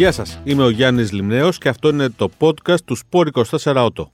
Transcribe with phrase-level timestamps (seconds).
[0.00, 4.04] Γεια σας, είμαι ο Γιάννης Λιμνέος και αυτό είναι το podcast του Sport 24 Auto.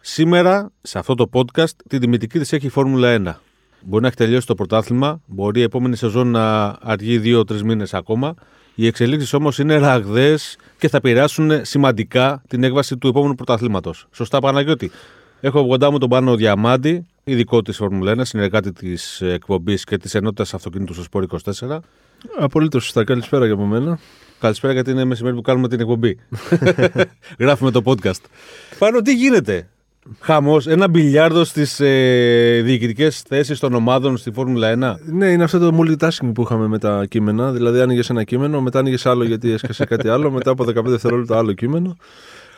[0.00, 3.40] Σήμερα, σε αυτό το podcast, την τιμητική της έχει η Φόρμουλα 1.
[3.80, 8.34] Μπορεί να έχει τελειώσει το πρωτάθλημα, μπορεί η επόμενη σεζόν να αργεί 2-3 μήνες ακόμα.
[8.74, 14.06] Οι εξελίξεις όμως είναι ραγδαίες και θα επηρεάσουν σημαντικά την έκβαση του επόμενου πρωταθλήματος.
[14.12, 14.90] Σωστά, Παναγιώτη;
[15.40, 20.14] Έχω κοντά μου τον Πάνο Διαμάντη, ειδικό της Φόρμουλα 1, συνεργάτη της εκπομπής και της
[20.14, 21.78] ενότητας αυτοκίνητου στο Σπόρ 24.
[22.38, 23.04] Απολύτως σωστά.
[23.04, 23.98] Καλησπέρα για από μένα.
[24.40, 26.18] Καλησπέρα γιατί είναι μεσημέρι που κάνουμε την εκπομπή.
[27.38, 28.20] Γράφουμε το podcast.
[28.78, 29.68] Πάνω τι γίνεται;
[30.20, 35.12] Χαμός, ένα μπιλιάρδο στις ε, διοικητικές θέσεις των ομάδων στη Φόρμουλα 1.
[35.12, 37.52] Ναι, είναι αυτό το multitasking που είχαμε με τα κείμενα.
[37.52, 41.38] Δηλαδή, άνοιγες ένα κείμενο, μετά άνοιγες άλλο γιατί έσκασε κάτι άλλο, μετά από 15 δευτερόλεπτα
[41.38, 41.96] άλλο κείμενο.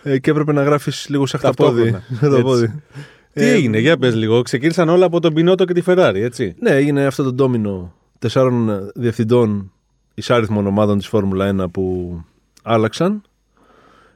[0.03, 1.97] Ε, και έπρεπε να γράφεις λίγο σαν χταπόδι.
[3.33, 4.43] Τι ε, έγινε, για πες λίγο.
[4.43, 6.55] Ξεκίνησαν όλα από τον Πινότο και τη Φεράρι, έτσι.
[6.61, 9.73] Ναι, έγινε αυτό το ντόμινο τεσσάρων διευθυντών
[10.19, 12.15] ισάριθμων ομάδων της Φόρμουλα 1 που
[12.63, 13.23] άλλαξαν.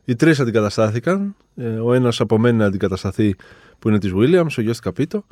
[0.05, 1.35] Οι τρεις αντικαταστάθηκαν.
[1.57, 3.35] Ε, ο ένας απομένει να αντικατασταθεί
[3.79, 5.25] που είναι της Williams, ο Γιοστ Καπίτο.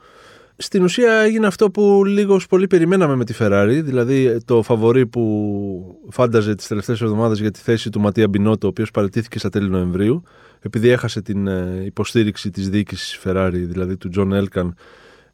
[0.56, 6.06] Στην ουσία έγινε αυτό που λίγος πολύ περιμέναμε με τη Ferrari, δηλαδή το φαβορή που
[6.10, 9.68] φάνταζε τις τελευταίες εβδομάδες για τη θέση του Ματία Μπινότο, ο οποίος παραιτήθηκε στα τέλη
[9.68, 10.22] Νοεμβρίου,
[10.60, 14.74] επειδή έχασε την ε, υποστήριξη της διοίκησης Ferrari, δηλαδή του Τζον Έλκαν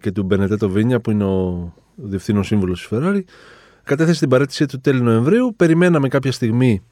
[0.00, 3.20] και του Μπενεντέτο Βίνια, που είναι ο διευθύνων σύμβουλος της Ferrari,
[3.86, 5.54] κατέθεσε την παραίτησή του τέλη Νοεμβρίου.
[5.56, 6.82] Περιμέναμε κάποια στιγμή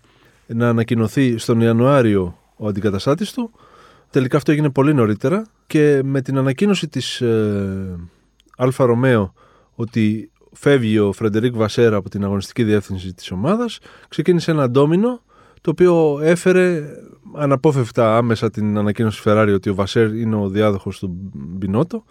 [0.47, 3.50] να ανακοινωθεί στον Ιανουάριο ο αντικαταστάτης του.
[4.11, 7.98] Τελικά αυτό έγινε πολύ νωρίτερα και με την ανακοίνωση της ε,
[8.56, 9.33] Αλφα Ρωμαίο
[9.75, 13.78] ότι φεύγει ο Φρεντερίκ Βασέρ από την αγωνιστική διεύθυνση της ομάδας
[14.09, 15.22] ξεκίνησε ένα ντόμινο
[15.61, 16.83] το οποίο έφερε
[17.34, 22.05] αναπόφευκτα άμεσα την ανακοίνωση Φεράρι ότι ο Βασέρ είναι ο διάδοχος του Μπινότο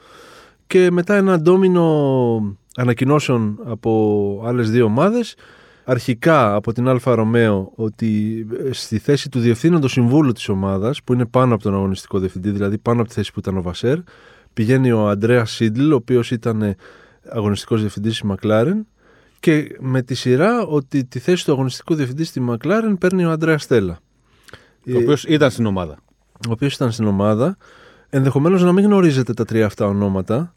[0.67, 5.35] και μετά ένα ντόμινο ανακοινώσεων από άλλες δύο ομάδες
[5.83, 11.25] αρχικά από την Αλφα Ρωμαίο ότι στη θέση του διευθύνοντος συμβούλου της ομάδας που είναι
[11.25, 13.97] πάνω από τον αγωνιστικό διευθυντή δηλαδή πάνω από τη θέση που ήταν ο Βασέρ
[14.53, 16.75] πηγαίνει ο Αντρέα Σάιντλ ο οποίος ήταν
[17.29, 18.87] αγωνιστικός διευθυντής της Μακλάρεν
[19.43, 23.57] και με τη σειρά ότι τη θέση του αγωνιστικού διευθυντή στη Μακλάρεν παίρνει ο Αντρέα
[23.57, 23.99] Στέλλα.
[24.87, 25.97] Ο οποίος ήταν στην ομάδα.
[26.47, 27.57] Ο οποίος ήταν στην ομάδα.
[28.09, 30.55] Ενδεχομένως να μην γνωρίζετε τα τρία αυτά ονόματα,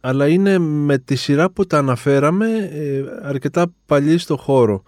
[0.00, 4.82] αλλά είναι με τη σειρά που τα αναφέραμε ε, αρκετά παλιοί στο χώρο.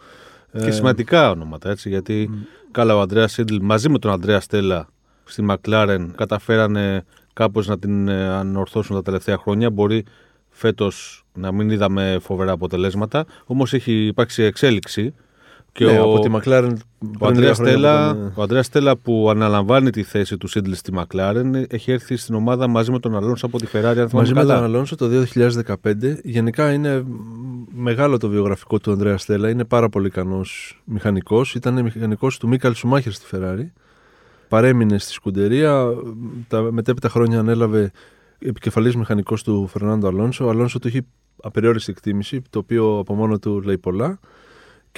[0.52, 2.46] Και ε, σημαντικά ονόματα, έτσι, γιατί mm.
[2.70, 4.88] καλά ο Αντρέα Σίντλ μαζί με τον Αντρέα Στέλλα
[5.24, 9.70] στη Μακλάρεν καταφέρανε κάπως να την ε, ανορθώσουν τα τελευταία χρόνια.
[9.70, 10.04] Μπορεί
[10.48, 15.14] φέτος να μην είδαμε φοβερά αποτελέσματα, όμως έχει υπάρξει εξέλιξη.
[15.72, 16.72] Και ναι, ο, από τη McLaren
[17.18, 22.16] ο Αντρέας Στέλλα, ο Στέλλα που αναλαμβάνει τη θέση του Σίντλ στη McLaren έχει έρθει
[22.16, 24.06] στην ομάδα μαζί με τον Αλόνσο από τη Ferrari.
[24.12, 25.74] μαζί με τον Αλόνσο το 2015.
[26.22, 27.04] Γενικά είναι
[27.74, 29.50] μεγάλο το βιογραφικό του Ανδρέα Στέλλα.
[29.50, 31.54] Είναι πάρα πολύ ικανός μηχανικός.
[31.54, 33.66] Ήταν μηχανικός του Μίκαλ Σουμάχερ στη Ferrari.
[34.48, 35.86] Παρέμεινε στη σκουντερία.
[36.48, 37.90] Τα μετέπειτα χρόνια ανέλαβε
[38.38, 40.46] επικεφαλής μηχανικός του Φερνάντο Αλόνσο.
[40.46, 41.00] Ο Αλόνσο του έχει
[41.42, 44.18] απεριόριστη εκτίμηση, το οποίο από μόνο του λέει πολλά.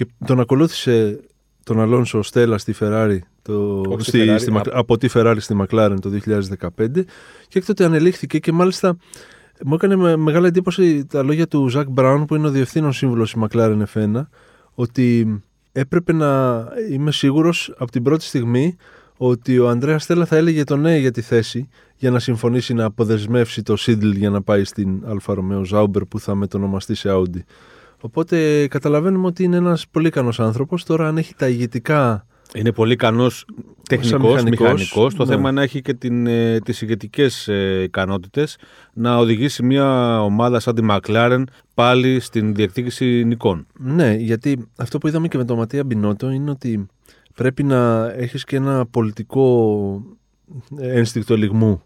[0.00, 1.21] Και τον ακολούθησε
[1.65, 6.11] τον Αλόνσο Στέλλα στη Ferrari, το, στη, στη, από τη Ferrari στη McLaren το
[6.59, 6.69] 2015
[7.49, 8.97] και έκτοτε ανελήχθηκε και μάλιστα
[9.65, 13.41] μου έκανε μεγάλη εντύπωση τα λόγια του Ζακ Μπράουν που είναι ο διευθύνων σύμβουλος στη
[13.43, 14.22] McLaren F1
[14.75, 15.41] ότι
[15.72, 18.77] έπρεπε να είμαι σίγουρος από την πρώτη στιγμή
[19.17, 22.84] ότι ο Ανδρέας Στέλλα θα έλεγε το ναι για τη θέση για να συμφωνήσει να
[22.84, 27.41] αποδεσμεύσει το Σάιντλ για να πάει στην Αλφα Ρωμαίο Ζάουμπερ που θα μετονομαστεί σε Audi.
[28.00, 30.84] Οπότε καταλαβαίνουμε ότι είναι ένας πολύ ικανός άνθρωπος.
[30.84, 32.27] Τώρα αν έχει τα ηγετικά...
[32.55, 33.47] Είναι πολύ ικανός
[33.88, 35.15] τεχνικός, μηχανικός.
[35.15, 35.31] Το ναι.
[35.31, 38.56] θέμα είναι να έχει και την, ε, τις ηγετικές ε, ικανότητες
[38.93, 41.43] να οδηγήσει μια ομάδα σαν τη McLaren
[41.75, 43.66] πάλι στην διεκδίκηση νικών.
[43.78, 46.87] Ναι, γιατί αυτό που είδαμε και με τον Ματία Μπινότο είναι ότι
[47.34, 50.03] πρέπει να έχεις και ένα πολιτικό
[50.77, 51.82] ένστικτο λιγμού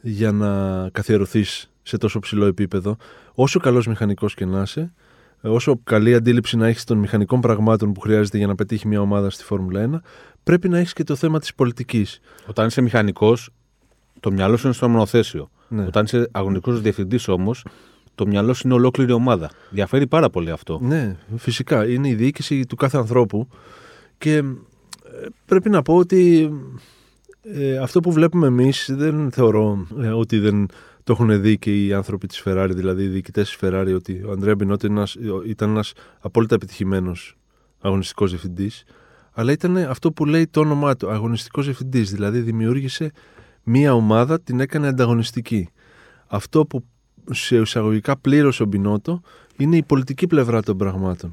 [0.00, 2.96] για να καθιερωθείς σε τόσο ψηλό επίπεδο.
[3.34, 4.92] Όσο καλός μηχανικός και να είσαι,
[5.40, 9.30] όσο καλή αντίληψη να έχεις των μηχανικών πραγμάτων που χρειάζεται για να πετύχει μια ομάδα
[9.30, 10.00] στη Φόρμουλα 1,
[10.42, 12.20] πρέπει να έχεις και το θέμα της πολιτικής.
[12.46, 13.50] Όταν είσαι μηχανικός,
[14.20, 15.50] το μυαλό σου είναι στο μονοθέσιο.
[15.68, 15.84] Ναι.
[15.84, 17.64] Όταν είσαι αγωνικός διευθυντής όμως,
[18.14, 19.50] το μυαλό σου είναι ολόκληρη ομάδα.
[19.70, 20.78] Διαφέρει πάρα πολύ αυτό.
[20.82, 21.88] Ναι, φυσικά.
[21.88, 23.48] Είναι η διοίκηση του κάθε ανθρώπου
[24.18, 24.42] και
[25.46, 26.50] πρέπει να πω ότι
[27.42, 30.66] ε, αυτό που βλέπουμε εμείς δεν θεωρώ ε, ότι δεν
[31.04, 34.30] το έχουν δει και οι άνθρωποι της Ferrari, δηλαδή οι διοικητές της Ferrari, ότι ο
[34.30, 35.06] Ανδρέα Μπινότο
[35.46, 37.36] ήταν ένας απόλυτα επιτυχημένος
[37.80, 38.84] αγωνιστικός διευθυντής,
[39.32, 43.10] αλλά ήταν αυτό που λέει το όνομά του, αγωνιστικός διευθυντής, δηλαδή δημιούργησε
[43.62, 45.68] μία ομάδα, την έκανε ανταγωνιστική.
[46.26, 46.84] Αυτό που
[47.30, 49.20] σε εισαγωγικά πλήρωσε ο Μπινότο
[49.56, 51.32] είναι η πολιτική πλευρά των πραγμάτων.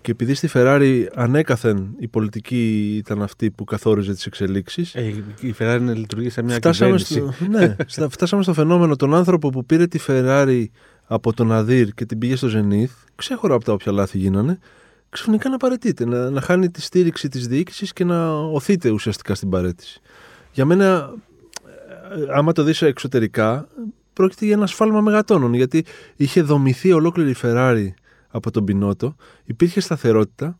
[0.00, 4.94] Και επειδή στη Ferrari ανέκαθεν η πολιτική ήταν αυτή που καθόριζε τις εξελίξεις.
[4.94, 5.02] Ε,
[5.40, 7.34] η Ferrari λειτουργεί σε μια φτάσαμε κυβέρνηση.
[7.36, 10.64] στο, ναι, στα- φτάσαμε στο φαινόμενο τον άνθρωπο που πήρε τη Ferrari
[11.06, 14.58] από τον Αδύρ και την πήγε στο Zenith, ξέχωρα από τα όποια λάθη γίνανε,
[15.10, 19.48] ξαφνικά να παρετείται, να, να χάνει τη στήριξη της διοίκησης και να οθείται ουσιαστικά στην
[19.48, 20.00] παρέτηση.
[20.52, 21.12] Για μένα,
[22.16, 23.68] ε, άμα το δεις εξωτερικά,
[24.12, 25.84] πρόκειται για ένα σφάλμα μεγατόνων, γιατί
[26.16, 27.88] είχε δομηθεί ολόκληρη η Ferrari
[28.28, 30.58] από τον Πινότο, υπήρχε σταθερότητα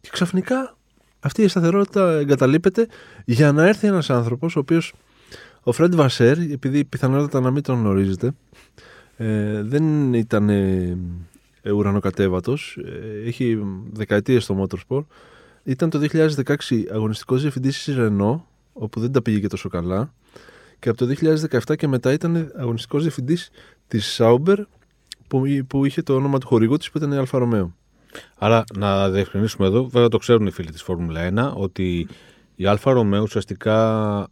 [0.00, 0.76] και ξαφνικά
[1.20, 2.86] αυτή η σταθερότητα εγκαταλείπεται
[3.24, 4.94] για να έρθει ένας άνθρωπος ο οποίος
[5.62, 8.32] ο Φρέντ Βασέρ, επειδή πιθανότατα να μην τον γνωρίζετε,
[9.16, 10.98] ε, δεν ήταν ε,
[11.66, 13.58] ε, ουρανοκατέβατος, ε, έχει
[13.92, 15.04] δεκαετίες στο Motorsport.
[15.64, 18.40] Ήταν το 2016 αγωνιστικός διευθυντής της Renault,
[18.72, 20.12] όπου δεν τα πήγε και τόσο καλά.
[20.78, 23.50] Και από το 2017 και μετά ήταν αγωνιστικός διευθυντής
[23.88, 24.56] της Sauber,
[25.28, 27.74] που, που είχε το όνομα του χορηγού της που ήταν η Αλφα Ρωμαίο.
[28.38, 32.08] Άρα να διευκρινίσουμε εδώ, βέβαια το ξέρουν οι φίλοι της Φόρμουλα 1, ότι
[32.54, 33.76] η Αλφα Ρωμαίο ουσιαστικά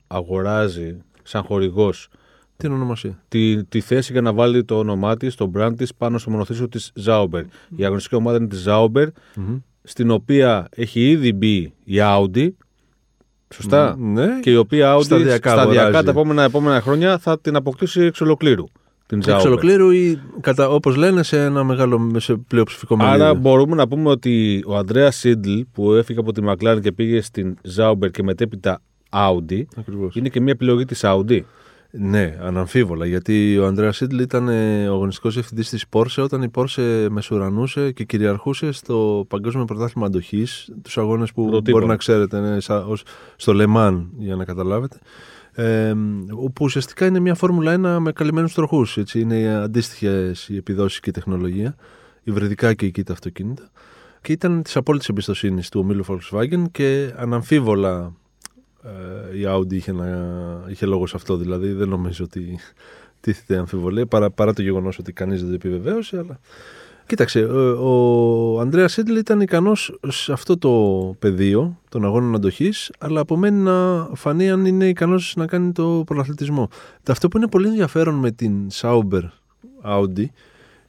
[0.07, 2.09] αγοράζει σαν χορηγός
[2.57, 3.23] Την ονομασία.
[3.29, 6.69] τη, τη θέση για να βάλει το όνομά της, το brand της πάνω στο μονοθέσιο
[6.69, 7.43] της Sauber.
[7.77, 9.07] Η αγωνιστική ομάδα είναι της Zauber,
[9.37, 9.57] Μμμ.
[9.83, 12.49] στην οποία έχει ήδη μπει η Audi.
[13.55, 13.97] Σωστά.
[13.99, 16.05] Ναι, Και η οποία Audi Σταδιακά σταδιακά αγοράζει.
[16.05, 18.65] τα επόμενα, επόμενα χρόνια θα την αποκτήσει εξ ολοκλήρου.
[19.07, 19.33] Την Zauber.
[19.35, 23.25] εξ ολοκλήρου ή κατά, όπως λένε σε ένα μεγάλο σε πλειοψηφικό μερίδιο.
[23.25, 27.21] Άρα μπορούμε να πούμε ότι ο Ανδρέας Σίντλ που έφυγε από τη McLaren και πήγε
[27.21, 28.81] στην Zauber και μετέπειτα
[29.11, 30.17] Audi Ακριβώς.
[30.17, 31.41] είναι και μια επιλογή της Audi.
[31.97, 33.07] Ναι, αναμφίβολα.
[33.07, 37.93] Γιατί ο Ανδρέας Σίτλ ήταν ε, ο αγωνιστικό διευθυντής της Porsche όταν η Porsche μεσουρανούσε
[37.93, 40.71] και κυριαρχούσε στο Παγκόσμιο Πρωτάθλημα Αντοχής.
[40.83, 41.77] Τους αγώνες που Πρωτότυπο.
[41.77, 43.03] μπορεί να ξέρετε, ναι, σα- ως-
[43.37, 44.99] στο Λεμάν, για να καταλάβετε.
[45.55, 45.95] Ε,
[46.31, 48.99] όπου ουσιαστικά είναι μια Φόρμουλα 1 με καλυμμένους τροχούς.
[49.15, 51.77] Είναι αντίστοιχες οι επιδόσεις και η τεχνολογία,
[52.23, 53.71] υβριδικά και εκεί τα αυτοκίνητα.
[54.21, 58.13] Και ήταν της απόλυτης εμπιστοσύνης του ομίλου Volkswagen και αναμφίβολα
[58.83, 60.07] ε, η Audi είχε, να,
[60.69, 61.37] είχε λόγο σε αυτό.
[61.37, 62.59] Δηλαδή δεν νομίζω ότι
[63.21, 66.19] τίθεται αμφιβολία παρά, παρά το γεγονός ότι κανείς δεν το επιβεβαίωσε.
[66.19, 66.41] Αλλά...
[67.07, 67.89] Κοίταξε, ο,
[68.55, 70.71] ο Ανδρέας Σίτλ ήταν ικανός σε αυτό το
[71.19, 76.69] πεδίο των αγώνων αντοχής, αλλά απομένει να φανεί αν είναι ικανός να κάνει το πρωταθλητισμό.
[77.09, 79.23] Αυτό που είναι πολύ ενδιαφέρον με την Sauber
[79.85, 80.25] Audi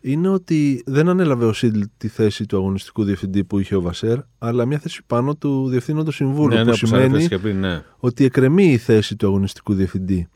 [0.01, 4.17] είναι ότι δεν ανέλαβε ο Σίτλ τη θέση του αγωνιστικού διευθυντή που είχε ο Βασέρ,
[4.37, 6.47] αλλά μια θέση πάνω του διευθύνοντος συμβούλου.
[6.47, 7.83] ναι, που ναι, όπως σημαίνει ανέφερες και πριν, ναι.
[7.97, 10.27] ότι εκρεμεί η θέση του αγωνιστικού διευθυντή.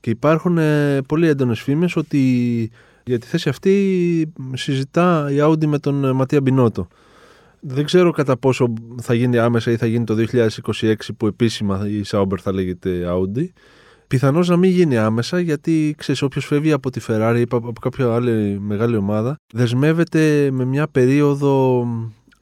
[0.00, 2.70] Και υπάρχουν ε, πολύ έντονες φήμες ότι
[3.04, 6.88] για τη θέση αυτή συζητά η Audi με τον ε, Ματία Μπινότο.
[7.60, 8.72] Δεν ξέρω κατά πόσο
[9.02, 13.48] θα γίνει άμεσα ή θα γίνει το 2026 που επίσημα η Sauber θα λέγεται Audi.
[14.06, 17.80] Πιθανώς να μην γίνει άμεσα γιατί ξέρεις όποιος φεύγει από τη Ferrari ή από από
[17.80, 21.86] κάποια άλλη μεγάλη ομάδα δεσμεύεται με μια περίοδο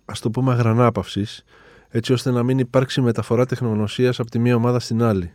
[0.04, 1.44] ας το πούμε αγρανάπαυσης
[1.88, 5.34] έτσι ώστε να μην υπάρξει μεταφορά τεχνογνωσίας από τη μία ομάδα στην άλλη.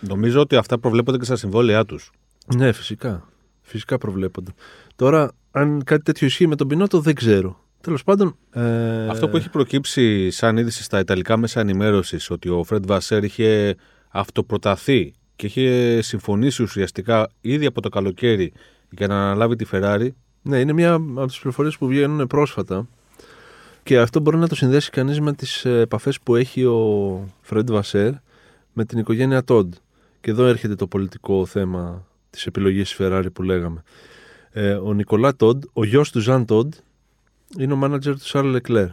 [0.00, 2.10] Νομίζω ότι αυτά προβλέπονται και στα συμβόλαιά τους.
[2.56, 3.28] Ναι, φυσικά.
[3.68, 4.50] Φυσικά προβλέπονται.
[4.96, 7.64] Τώρα, αν κάτι τέτοιο ισχύει με τον Πινότο, δεν ξέρω.
[7.80, 8.36] Τέλος πάντων.
[8.52, 9.08] Ε...
[9.08, 13.76] Αυτό που έχει προκύψει σαν είδηση στα Ιταλικά μέσα ενημέρωσης ότι ο Φρεντ Βασέρ είχε
[14.08, 18.52] αυτοπροταθεί και είχε συμφωνήσει ουσιαστικά ήδη από το καλοκαίρι
[18.90, 20.08] για να αναλάβει τη Ferrari.
[20.42, 22.88] Ναι, είναι μια από τις πληροφορίες που βγαίνουν πρόσφατα.
[23.82, 28.12] Και αυτό μπορεί να το συνδέσει κανείς με τις επαφές που έχει ο Φρεντ Βασέρ
[28.72, 29.74] με την οικογένεια Τόντ.
[30.20, 33.82] Και εδώ έρχεται το πολιτικό θέμα στην επιλογή της Ferrari που λέγαμε.
[34.50, 36.74] Ε, ο Νικολά Τόντ, ο γιος του Ζαν Τόντ,
[37.58, 38.88] είναι ο μάνατζερ του Σάρλ Λεκλέρ.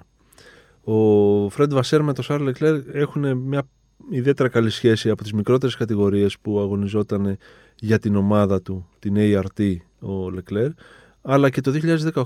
[0.83, 3.67] Ο Φρεντ Βασέρ με τον Σάρλ Λεκλέρ έχουν μια
[4.09, 7.37] ιδιαίτερα καλή σχέση από τις μικρότερες κατηγορίες που αγωνιζόταν
[7.79, 10.69] για την ομάδα του, την ART ο Λεκλέρ,
[11.21, 11.71] αλλά και το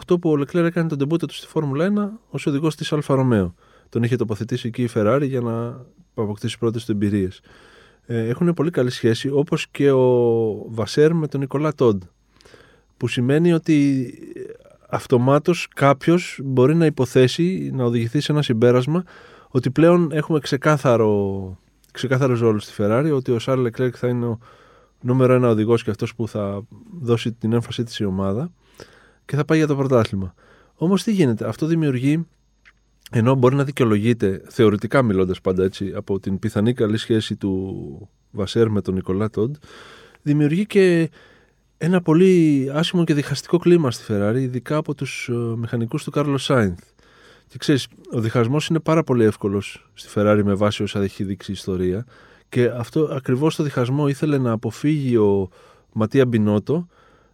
[0.08, 3.16] 2018 που ο Λεκλέρ έκανε τον ντεμπούτο του στη Φόρμουλα 1 ως οδηγός της Αλφα
[3.16, 3.56] Ρωμαίο.
[3.90, 7.42] Τον είχε τοποθετήσει εκεί η Ferrari για να αποκτήσει πρώτες του εμπειρίες.
[8.12, 12.04] Ε, έχουν πολύ καλή σχέση όπως και ο Βασέρ με τον Νικολά Τόντ
[12.98, 14.14] που σημαίνει ότι
[14.90, 19.04] αυτομάτως κάποιος μπορεί να υποθέσει, να οδηγηθεί σε ένα συμπέρασμα
[19.48, 21.58] ότι πλέον έχουμε ξεκάθαρο,
[21.92, 24.40] ξεκάθαρους ρόλους στη Ferrari, ότι ο Σάρλ Leclerc θα είναι ο
[25.02, 26.62] νούμερο ένα οδηγός και αυτός που θα
[27.02, 28.52] δώσει την έμφασή της η ομάδα
[29.26, 30.34] και θα πάει για το πρωτάθλημα.
[30.76, 32.28] Όμως τι γίνεται, αυτό δημιουργεί,
[33.10, 38.70] ενώ μπορεί να δικαιολογείται, θεωρητικά μιλώντας πάντα έτσι, από την πιθανή καλή σχέση του Βασέρ
[38.70, 39.56] με τον Νικολά Τόντ,
[40.22, 41.10] δημιουργεί και
[41.78, 46.44] ένα πολύ άσχημο και διχαστικό κλίμα στη Ferrari, ειδικά από τους ε, μηχανικούς του Κάρλος
[46.44, 46.80] Σάινθ.
[47.48, 51.52] Και ξέρεις, ο διχασμός είναι πάρα πολύ εύκολος στη Ferrari με βάση όσα έχει δείξει
[51.52, 52.06] η ιστορία
[52.50, 55.50] και αυτό ακριβώς το διχασμό ήθελε να αποφύγει ο
[55.94, 56.88] Ματία Μπινότο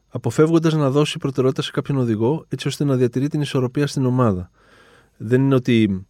[0.10, 4.52] αποφεύγοντας να δώσει προτεραιότητα σε κάποιον οδηγό έτσι ώστε να διατηρεί την ισορροπία στην ομάδα.
[5.18, 6.06] Δεν είναι ότι.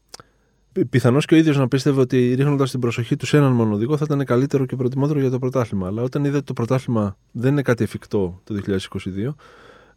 [0.89, 3.97] Πιθανώς και ο ίδιος να πίστευε ότι ρίχνοντας την προσοχή του σε έναν μόνο οδηγό
[3.97, 5.87] θα ήταν καλύτερο και προτιμότερο για το πρωτάθλημα.
[5.87, 9.33] Αλλά όταν είδε ότι το πρωτάθλημα δεν είναι κάτι εφικτό το 2022,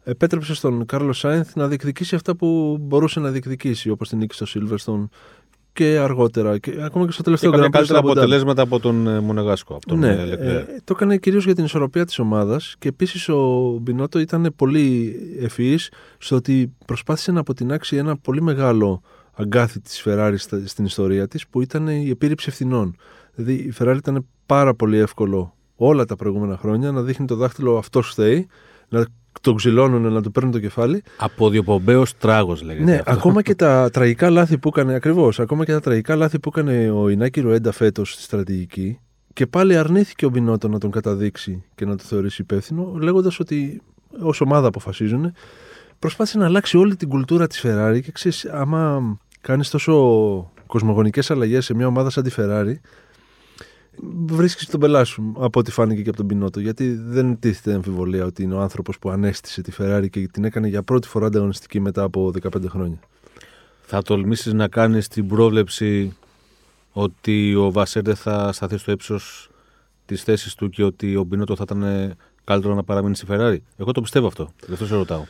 [0.03, 4.45] επέτρεψε στον Κάρλος Σάινθ να διεκδικήσει αυτά που μπορούσε να διεκδικήσει, όπως την νίκη στο
[4.45, 5.09] Σίλβερστον
[5.73, 6.57] και αργότερα.
[6.57, 8.19] Και ακόμα και στο τελευταίο Έκανε Grand Prix καλύτερα στο Αμπου Ντάμπι.
[8.19, 9.75] αποτελέσματα από τον ε, Μονεγάσκο.
[9.75, 10.39] Από τον Ναι, ε, Leclerc.
[10.39, 15.15] ε, το έκανε κυρίως για την ισορροπία της ομάδας και επίσης ο Μπινότο ήταν πολύ
[15.39, 19.01] ευφυής στο ότι προσπάθησε να αποτινάξει ένα πολύ μεγάλο
[19.33, 22.95] αγκάθι της Ferrari στα- στην ιστορία της που ήταν η επίρρηψη ευθυνών.
[23.35, 27.77] Δηλαδή η Ferrari ήταν πάρα πολύ εύκολο όλα τα προηγούμενα χρόνια να δείχνει το δάχτυλο
[27.77, 28.47] αυτό φταίει,
[28.89, 29.05] να
[29.41, 32.83] τον ξυλώνουν, να του παίρνουν το κεφάλι Από διοπομπαίο τράγος λέγεται.
[32.83, 33.11] ναι, αυτό.
[33.11, 36.91] ακόμα και τα τραγικά λάθη που έκανε, ακριβώς, ακόμα και τα τραγικά λάθη που έκανε
[36.91, 38.99] ο Ινάκη Ροέντα φέτος στη στρατηγική
[39.33, 43.81] και πάλι αρνήθηκε ο Μπινότο να τον καταδείξει και να το θεωρήσει υπεύθυνο, λέγοντας ότι
[44.21, 45.33] ως ομάδα αποφασίζουν.
[45.99, 49.01] Προσπάθησε να αλλάξει όλη την κουλτούρα της Ferrari και ξέρεις, άμα
[49.41, 49.93] κάνεις τόσο
[50.65, 52.73] κοσμογονικές αλλαγές σε μια ομάδα σαν τη Ferrari,
[54.25, 56.59] βρίσκεις τον πελά σου από ό,τι φάνηκε και από τον Πινότο.
[56.59, 60.67] Γιατί δεν τίθεται αμφιβολία ότι είναι ο άνθρωπος που ανέστησε τη Ferrari και την έκανε
[60.67, 62.99] για πρώτη φορά ανταγωνιστική μετά από 15 χρόνια.
[63.81, 66.17] Θα τολμήσεις να κάνεις την πρόβλεψη
[66.91, 69.49] ότι ο Βασέρ δεν θα σταθεί στο ύψος
[70.05, 72.13] της θέσης του και ότι ο Μπινότο θα ήταν
[72.43, 73.57] καλύτερο να παραμείνει στη Ferrari.
[73.77, 74.53] Εγώ το πιστεύω αυτό.
[74.67, 75.23] Γι' αυτό σε ρωτάω.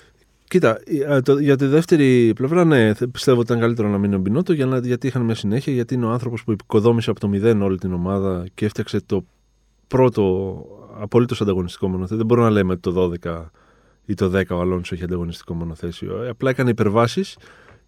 [0.50, 4.16] Κοίτα, ε, το- για τη δεύτερη πλευρά, ναι, θε- πιστεύω ότι ήταν καλύτερο να μείνει
[4.16, 7.20] ο Μπινότο για να, γιατί είχαν μια συνέχεια, γιατί είναι ο άνθρωπος που οικοδόμησε από
[7.20, 9.26] το μηδέν όλη την ομάδα και έφτιαξε το
[9.88, 10.64] πρώτο
[11.00, 12.18] απολύτως ανταγωνιστικό μονοθέσιο.
[12.18, 13.52] Δεν μπορούμε να λέμε ότι το 12
[14.06, 16.24] ή το 10 ο Αλόνσο έχει ανταγωνιστικό μονοθέσιο.
[16.24, 17.38] Ε, Απλά έκανε υπερβάσεις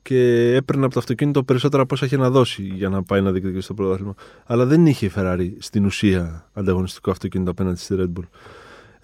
[0.02, 3.32] και έπαιρνε από το αυτοκίνητο περισσότερα από όσα είχε να δώσει για να πάει να
[3.32, 4.14] διεκδικήσει το πρωτάθλημα.
[4.46, 8.26] Αλλά δεν είχε η Ferrari στην ουσία ανταγωνιστικό αυτοκίνητο απέναντι στη Red Bull.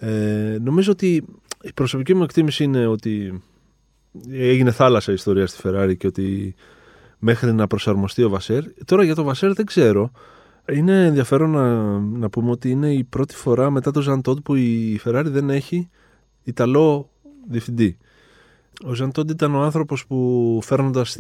[0.08, 1.24] Ε, νομίζω ότι
[1.68, 3.44] η προσωπική μου εκτίμηση είναι ότι
[4.30, 6.56] έγινε θάλασσα η ιστορία στη Ferrari και ότι
[7.20, 8.64] μέχρι να προσαρμοστεί ο Βασέρ.
[8.86, 10.12] Τώρα για το Βασέρ δεν ξέρω.
[10.72, 14.56] Είναι ενδιαφέρον να, να πούμε ότι είναι η πρώτη φορά μετά το Ζαν Τόντ που
[14.56, 15.90] η Ferrari δεν έχει
[16.44, 17.10] Ιταλό
[17.48, 17.98] διευθυντή.
[18.86, 21.18] Ο Ζαν Τόντ ήταν ο άνθρωπος που φέρνοντας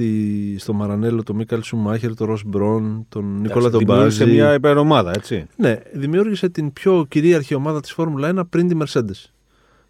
[0.57, 4.35] στο Μαρανέλο τον Μίκαλ Σουμάχερ, τον Ρος Μπρόν, τον Νικόλα τον Δημιούργησε Μπάζη.
[4.35, 5.45] μια υπερομάδα, έτσι.
[5.55, 9.36] Ναι, δημιούργησε την πιο κυρίαρχη ομάδα της Φόρμουλα 1 πριν τη Mercedes.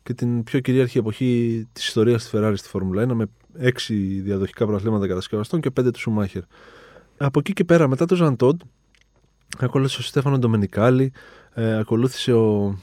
[0.08, 3.26] Και την πιο κυρίαρχη εποχή της ιστορίας της Ferrari στη Φόρμουλα 1 με
[3.58, 6.42] έξι διαδοχικά πρωταθλήματα κατασκευαστών και πέντε του Σουμάχερ.
[7.18, 8.62] Από εκεί και πέρα, μετά το Ζαν Τόντ,
[9.60, 11.12] ακολούθησε ο Στέφανο Ντομενικάλη,
[11.54, 12.78] ε, ακολούθησε ο,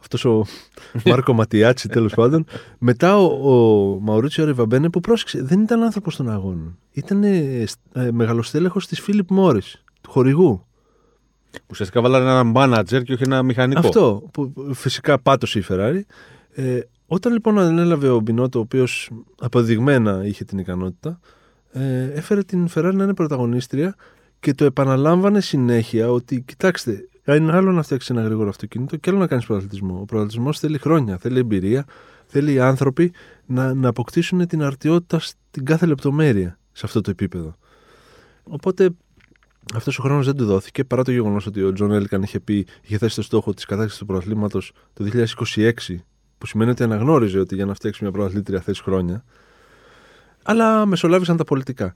[0.00, 0.44] αυτός ο
[1.08, 2.44] Μάρκο Ματιάτσι τέλος πάντων.
[2.78, 6.78] Μετά ο, ο Μαουρίτσιο Ριβαμπένε που πρόσεξε, δεν ήταν άνθρωπος των αγώνων.
[6.92, 10.66] Ήταν ε, ε, μεγαλοστέλεχος της Φίλιπ Μόρις, του χορηγού.
[11.66, 13.78] Ουσιαστικά βάλανε ένα μάνατζερ και όχι ένα μηχανικό.
[13.78, 16.00] Αυτό που φυσικά πάτωσε η Ferrari.
[16.58, 21.20] Ε, όταν λοιπόν ανέλαβε ο Μπινότο, ο οποίος αποδειγμένα είχε την ικανότητα,
[21.72, 23.94] ε, έφερε την Ferrari να είναι πρωταγωνίστρια
[24.40, 29.18] και το επαναλάμβανε συνέχεια ότι κοιτάξτε, είναι άλλο να φτιάξει ένα γρήγορο αυτοκίνητο και άλλο
[29.18, 30.00] να κάνεις πρωταθλητισμό.
[30.00, 31.84] Ο πρωταθλητισμό θέλει χρόνια, θέλει εμπειρία,
[32.26, 33.12] θέλει οι άνθρωποι
[33.46, 37.56] να, να αποκτήσουν την αρτιότητα στην κάθε λεπτομέρεια σε αυτό το επίπεδο.
[38.42, 38.90] Οπότε
[39.74, 42.66] αυτός ο χρόνος δεν του δόθηκε παρά το γεγονός ότι ο Τζον Έλκαν είχε, πει,
[42.82, 44.60] είχε θέσει το στόχο της κατάκτησης του πρωταθλήματος
[44.92, 45.04] το
[45.54, 45.70] 2026,
[46.38, 49.24] που σημαίνει ότι αναγνώριζε ότι για να φτιάξει μια πρωταθλήτρια θες χρόνια.
[50.42, 51.94] Αλλά μεσολάβησαν τα πολιτικά.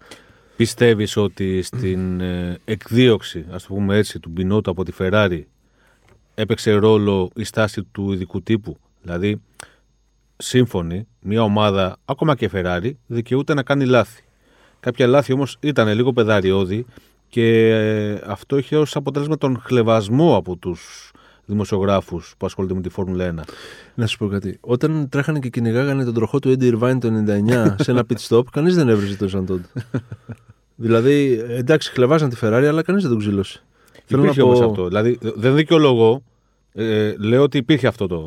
[0.57, 5.43] Πιστεύεις ότι στην ε, εκδίωξη, ας το πούμε έτσι, του Μπινότο από τη Ferrari
[6.35, 9.43] έπαιξε ρόλο η στάση του ειδικού τύπου; Δηλαδή,
[10.37, 14.23] σύμφωνη, μια ομάδα, ακόμα και Ferrari, δικαιούται να κάνει λάθη.
[14.81, 16.87] Κάποια λάθη όμως ήταν λίγο πεδαριώδη
[17.29, 21.13] και ε, αυτό είχε ως αποτέλεσμα τον χλεβασμό από τους
[21.51, 23.43] δημοσιογράφους που ασχολούνται με τη Φόρμουλα 1.
[23.95, 24.59] Να σου πω κάτι.
[24.61, 28.43] Όταν τρέχανε και κυνηγάγανε τον τροχό του Eddie Irvine το 99 σε ένα pit stop,
[28.53, 29.65] κανείς δεν έβριζε τον Ζαντόντ.
[30.77, 33.63] δηλαδή, εντάξει, χλεβάζαν τη Ferrari, αλλά κανείς δεν τον ξύλωσε.
[34.05, 34.87] Θέλω Υπήρχε να πω- όμως αυτό.
[34.89, 36.23] Δηλαδή, δεν δικαιολογώ.
[36.73, 38.25] Ε, λέω ότι υπήρχε αυτό το,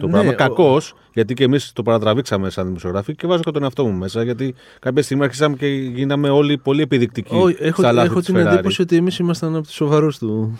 [0.00, 0.30] το ναι, πράγμα.
[0.30, 3.92] ο- Κακώς, γιατί και εμείς το παρατραβήξαμε σαν δημοσιογράφοι και βάζω και τον εαυτό μου
[3.98, 4.22] μέσα.
[4.22, 7.34] Γιατί κάποια στιγμή αρχίσαμε και γίναμε όλοι πολύ επιδεικτικοί.
[7.34, 8.52] Όχι, έχω, στα λάθη έχω της την Ferrari.
[8.52, 10.58] εντύπωση ότι εμείς ήμασταν από τους σοβαρούς του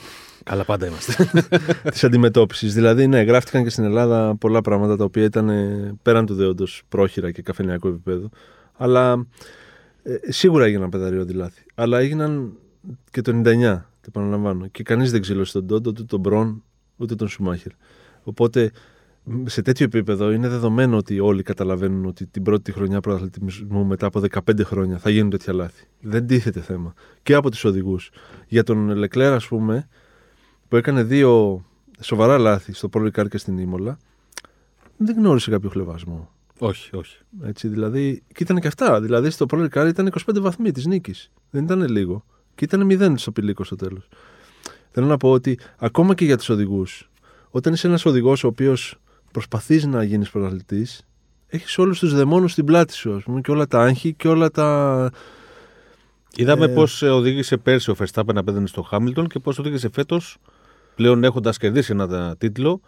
[0.48, 1.30] Καλά, πάντα είμαστε.
[1.90, 2.74] της αντιμετώπισης.
[2.74, 6.64] Δηλαδή, ναι, γράφτηκαν και στην Ελλάδα πολλά πράγματα τα οποία ήταν ε, πέραν του δεόντο
[6.88, 8.30] πρόχειρα και καφενειακού επίπεδου.
[8.76, 9.26] Αλλά
[10.02, 11.64] ε, σίγουρα έγιναν πεδαριώδη λάθη.
[11.74, 12.52] Αλλά έγιναν
[13.10, 14.66] και το 99, το επαναλαμβάνω.
[14.66, 16.62] Και κανείς δεν ξύλωσε τον Τόντο, ούτε τον Μπρον,
[16.96, 17.72] ούτε τον Σουμάχερ.
[18.22, 18.70] Οπότε
[19.24, 24.06] μ, σε τέτοιο επίπεδο είναι δεδομένο ότι όλοι καταλαβαίνουν ότι την πρώτη χρονιά πρωταθλητισμού μετά
[24.06, 25.84] από 15 χρόνια θα γίνουν τέτοια λάθη.
[26.00, 26.94] Δεν τίθεται θέμα.
[27.22, 28.10] Και από τους οδηγούς.
[28.46, 29.88] Για τον Λεκλέρ, ας πούμε,
[30.68, 31.64] που έκανε δύο
[32.00, 33.98] σοβαρά λάθη στο Pro Ricard και στην Ήμολα,
[34.96, 36.30] δεν γνώρισε κάποιο χλεβασμό.
[36.58, 37.16] Όχι, όχι.
[37.42, 39.00] Έτσι, δηλαδή, και ήταν και αυτά.
[39.00, 41.30] Δηλαδή στο Pro Car ήταν 25 βαθμοί της νίκης.
[41.50, 42.24] Δεν ήταν λίγο.
[42.54, 44.08] Και ήταν 0 στο πηλίκο στο τέλος.
[44.90, 47.10] Θέλω να πω ότι ακόμα και για τους οδηγούς,
[47.50, 48.96] όταν είσαι ένας οδηγός ο οποίος
[49.32, 51.06] προσπαθείς να γίνεις πρωταθλητής,
[51.46, 54.50] έχεις όλους τους δαιμόνους στην πλάτη σου, ας πούμε, και όλα τα άγχη και όλα
[54.50, 55.10] τα.
[56.36, 60.38] Είδαμε Ε, πώς οδήγησε πέρσι ο Verstappen απέναντι στο Χάμιλτον και πώς οδήγησε φέτος,
[60.98, 62.80] πλέον έχοντας κερδίσει ένα τίτλο,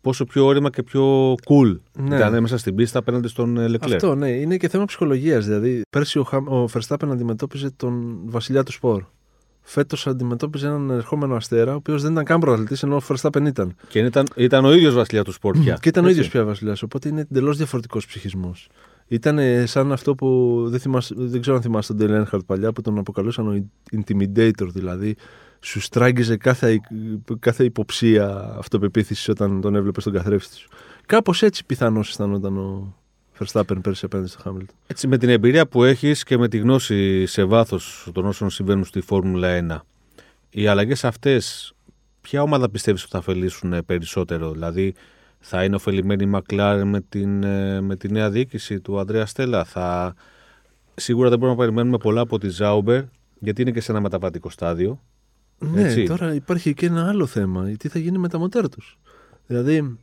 [0.00, 2.16] πόσο πιο όρημα και πιο cool Ναι.
[2.16, 3.92] ήταν μέσα στην πίστα απέναντι στον ε, Leclerc.
[3.94, 5.46] Αυτό, ναι, είναι και θέμα ψυχολογίας.
[5.46, 9.02] Δηλαδή, πέρσι ο, Χαμ- ο Verstappen αντιμετώπιζε τον βασιλιά του σπορ.
[9.62, 13.74] Φέτος αντιμετώπιζε έναν ερχόμενο αστέρα, ο οποίος δεν ήταν καν πρωταθλητής, ενώ ο Verstappen ήταν.
[13.88, 15.74] Και ήταν, ήταν ο ίδιος βασιλιά του σπορ πια.
[15.82, 16.18] Και ήταν ο Έτσι.
[16.18, 16.82] ίδιος πια βασιλιάς.
[16.82, 18.68] Οπότε είναι εντελώς διαφορετικός ψυχισμός.
[19.08, 22.72] Ήταν ε, σαν αυτό που δεν, θυμάσαι, δεν ξέρω αν θυμάσαι τον Ντέλ Ένχαρτ παλιά
[22.72, 23.64] που τον αποκαλούσαν ο
[23.96, 25.14] intimidator, δηλαδή
[25.64, 26.80] σου στράγγιζε κάθε,
[27.38, 30.68] κάθε υποψία αυτοπεποίθησης όταν τον έβλεπες στον καθρέφτη σου.
[31.06, 32.94] Κάπως έτσι πιθανώς αισθανόταν ο
[33.38, 34.76] Verstappen πέρσι απέναντι στο Χάμιλτον.
[34.86, 38.84] Έτσι, με την εμπειρία που έχεις και με τη γνώση σε βάθος των όσων συμβαίνουν
[38.84, 39.80] στη Φόρμουλα 1,
[40.50, 41.74] οι αλλαγές αυτές,
[42.20, 44.94] ποια ομάδα πιστεύεις ότι θα ωφελήσουν ε, περισσότερο, δηλαδή
[45.38, 49.64] θα είναι ωφελημένη η McLaren με την, ε, με τη νέα διοίκηση του Ανδρέα Στέλλα,
[49.64, 50.14] θα...
[50.94, 53.02] Σίγουρα δεν μπορούμε να περιμένουμε πολλά από τη Ζάουμπερ,
[53.38, 55.00] γιατί είναι και σε ένα μεταβατικό στάδιο.
[55.72, 56.04] Ναι, Έτσι.
[56.04, 57.64] τώρα υπάρχει και ένα άλλο θέμα.
[57.78, 58.98] Τι θα γίνει με τα μοτέρ τους.
[59.46, 59.98] Δηλαδή,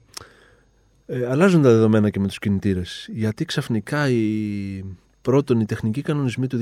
[1.06, 3.10] ε, αλλάζουν τα δεδομένα και με τους κινητήρες.
[3.12, 4.84] Γιατί ξαφνικά οι,
[5.22, 6.60] πρώτον οι τεχνικοί κανονισμοί του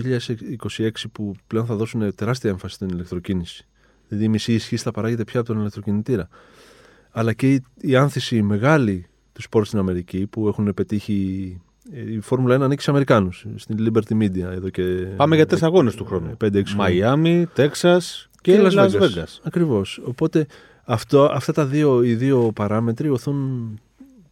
[0.78, 3.66] 2026 που πλέον θα δώσουν τεράστια έμφαση στην ηλεκτροκίνηση.
[4.08, 6.28] Δηλαδή η μισή ισχύ θα παράγεται πια από τον ηλεκτροκινητήρα.
[7.12, 11.62] Αλλά και η, η άνθηση μεγάλη του σπορ στην Αμερική που έχουν πετύχει.
[11.94, 14.82] ε, Η Φόρμουλα 1 ανήκει στου Αμερικάνους, στην Liberty Media εδώ και.
[15.16, 16.38] Πάμε για τρεις αγώνες του χρόνου.
[16.38, 16.76] 5-6 χρόνια.
[16.76, 19.40] Μαϊάμι, Τέξας και, Las Vegas.
[19.44, 20.02] Ακριβώς.
[20.06, 20.46] Οπότε
[20.84, 23.74] αυτό, αυτά τα δύο, οι δύο παράμετροι οθούν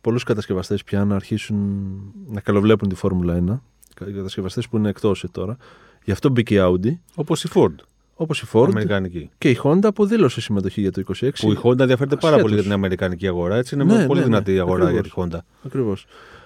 [0.02, 1.88] πολλούς κατασκευαστές πια να αρχίσουν
[2.28, 3.60] να καλοβλέπουν τη Φόρμουλα 1.
[4.08, 5.58] Οι κατασκευαστές που είναι εκτός ε, τώρα.
[6.04, 7.74] Γι' αυτό μπήκε η Audi, Όπως η Ford,
[8.16, 9.30] όπως η Ford αμερικανική.
[9.38, 11.30] και η Honda που δήλωσε συμμετοχή για το 26.
[11.40, 12.42] Που η Honda ενδιαφέρεται πάρα Ασχέτως.
[12.42, 13.56] πολύ για την αμερικανική αγορά.
[13.56, 14.32] Έτσι είναι Ναι, μια πολύ ναι, ναι.
[14.32, 15.06] δυνατή η αγορά Ακριβώς.
[15.16, 15.40] για τη Honda.
[15.66, 16.06] Ακριβώς.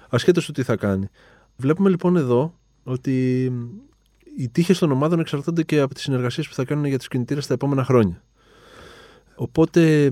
[0.10, 1.10] Ασχέτως του τι θα κάνει.
[1.58, 3.52] Βλέπουμε λοιπόν εδώ ότι
[4.38, 7.48] οι τύχες των ομάδων εξαρτώνται και από τις συνεργασίες που θα κάνουν για τους κινητήρες
[7.48, 8.22] τα επόμενα χρόνια.
[9.36, 10.12] Οπότε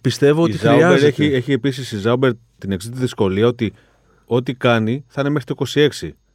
[0.00, 1.06] πιστεύω Η ότι Zauber χρειάζεται.
[1.06, 3.72] έχει, έχει επίσης η Zauber την εξή δυσκολία ότι
[4.24, 5.88] ό,τι κάνει θα είναι μέχρι το 26.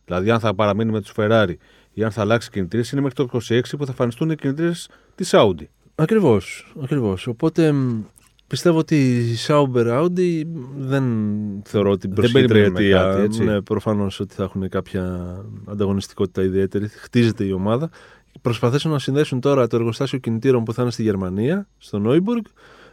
[0.06, 1.54] Δηλαδή, αν θα παραμείνει με τους Ferrari
[1.93, 5.30] ή αν θα αλλάξει κινητήρες, είναι μέχρι το 26 που θα εμφανιστούν οι κινητήρες της
[5.34, 5.63] Audi.
[5.95, 7.28] Ακριβώς, ακριβώς.
[7.28, 8.02] Οπότε μ,
[8.50, 10.42] πιστεύω ότι η Sauber Audi
[10.78, 11.04] δεν
[11.66, 13.02] θεωρώ την Δεν προσεχή περιμένουμε τριετία.
[13.02, 13.44] κάτι, έτσι.
[13.44, 15.36] Ναι, προφανώς ότι θα έχουν κάποια
[15.66, 16.88] ανταγωνιστικότητα ιδιαίτερη.
[16.88, 17.90] Χτίζεται η ομάδα.
[18.42, 22.44] Προσπαθήσαν να συνδέσουν τώρα το εργοστάσιο κινητήρων που θα είναι στη Γερμανία, στο Νόιμπουργκ,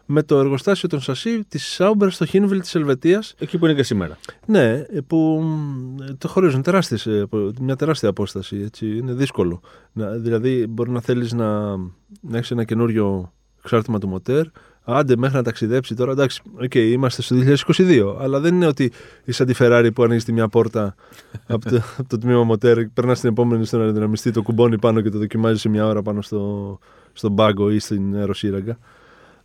[0.08, 3.34] με το εργοστάσιο των Σασί της Sauber στο Χίνβιλ της Ελβετίας.
[3.38, 4.18] Εκεί που είναι και σήμερα.
[4.46, 8.56] Ναι, ε, που μ, το χωρίζουν τεράστιες, ε, απο- μια τεράστια απόσταση.
[8.64, 8.96] Έτσι.
[8.96, 9.60] Είναι δύσκολο.
[9.92, 11.76] Να, δηλαδή, μπορεί να θέλεις να,
[12.20, 14.44] να έχεις ένα καινούριο εξάρτημα του μοτέρ.
[14.88, 16.12] Άντε, μέχρι να ταξιδέψει τώρα.
[16.12, 18.16] Εντάξει, οκ, είμαστε στο 2022.
[18.20, 18.92] Αλλά δεν είναι ότι
[19.24, 20.94] είσαι σαν τη Ferrari που ανοίγεις τη μια πόρτα
[21.46, 25.10] από, το, από το τμήμα μοτέρ, περνάς στην επόμενη στον αεροδυναμιστή, το κουμπώνει πάνω και
[25.10, 26.78] το δοκιμάζεις σε μια ώρα πάνω στο,
[27.12, 28.78] στον πάγκο ή στην αεροσύραγγα.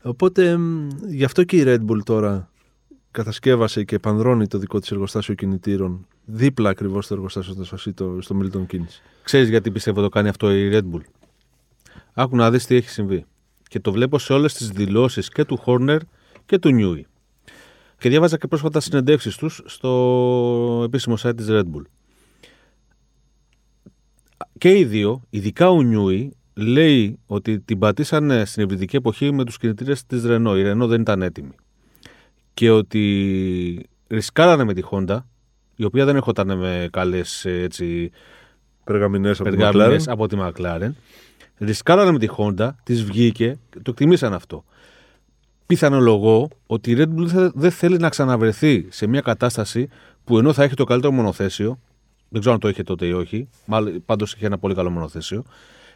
[0.01, 2.49] Οπότε μ, γι' αυτό και η Red Bull τώρα
[3.11, 8.17] κατασκεύασε και επανδρώνει το δικό της εργοστάσιο κινητήρων δίπλα ακριβώς στο εργοστάσιο του σασί το,
[8.21, 9.01] στο Milton Keynes.
[9.23, 11.01] Ξέρεις γιατί πιστεύω το κάνει αυτό η Red Bull;
[12.13, 13.25] Άκου να δεις τι έχει συμβεί.
[13.71, 15.97] Και το βλέπω σε όλες τις δηλώσεις και του Horner
[16.45, 17.01] και του Newey.
[17.97, 21.81] Και διάβαζα και πρόσφατα συνεντεύξεις τους στο επίσημο site της Red Bull.
[24.57, 29.57] Και οι δύο, ειδικά ο Newey, λέει ότι την πατήσανε στην υβριδική εποχή με τους
[29.57, 30.57] κινητήρες της Renault.
[30.57, 31.55] Η Renault δεν ήταν έτοιμη.
[32.53, 35.17] Και ότι ρισκάρανε με τη Honda,
[35.75, 38.11] η οποία δεν έρχονταν με καλές ε, έτσι,
[38.83, 40.11] Περγαμηνές από την περγάμινες McLaren.
[40.11, 40.91] από τη McLaren.
[41.61, 44.63] Ρισκάρανε με τη Honda, της βγήκε, το εκτιμήσαν αυτό.
[45.65, 49.87] Πιθανολογώ ότι η Red Bull δεν θε- δεν θέλει να ξαναβρεθεί σε μια κατάσταση
[50.23, 51.79] που ενώ θα έχει το καλύτερο μονοθέσιο,
[52.29, 55.43] δεν ξέρω αν το είχε τότε ή όχι, μάλλον πάντως είχε ένα πολύ καλό μονοθέσιο,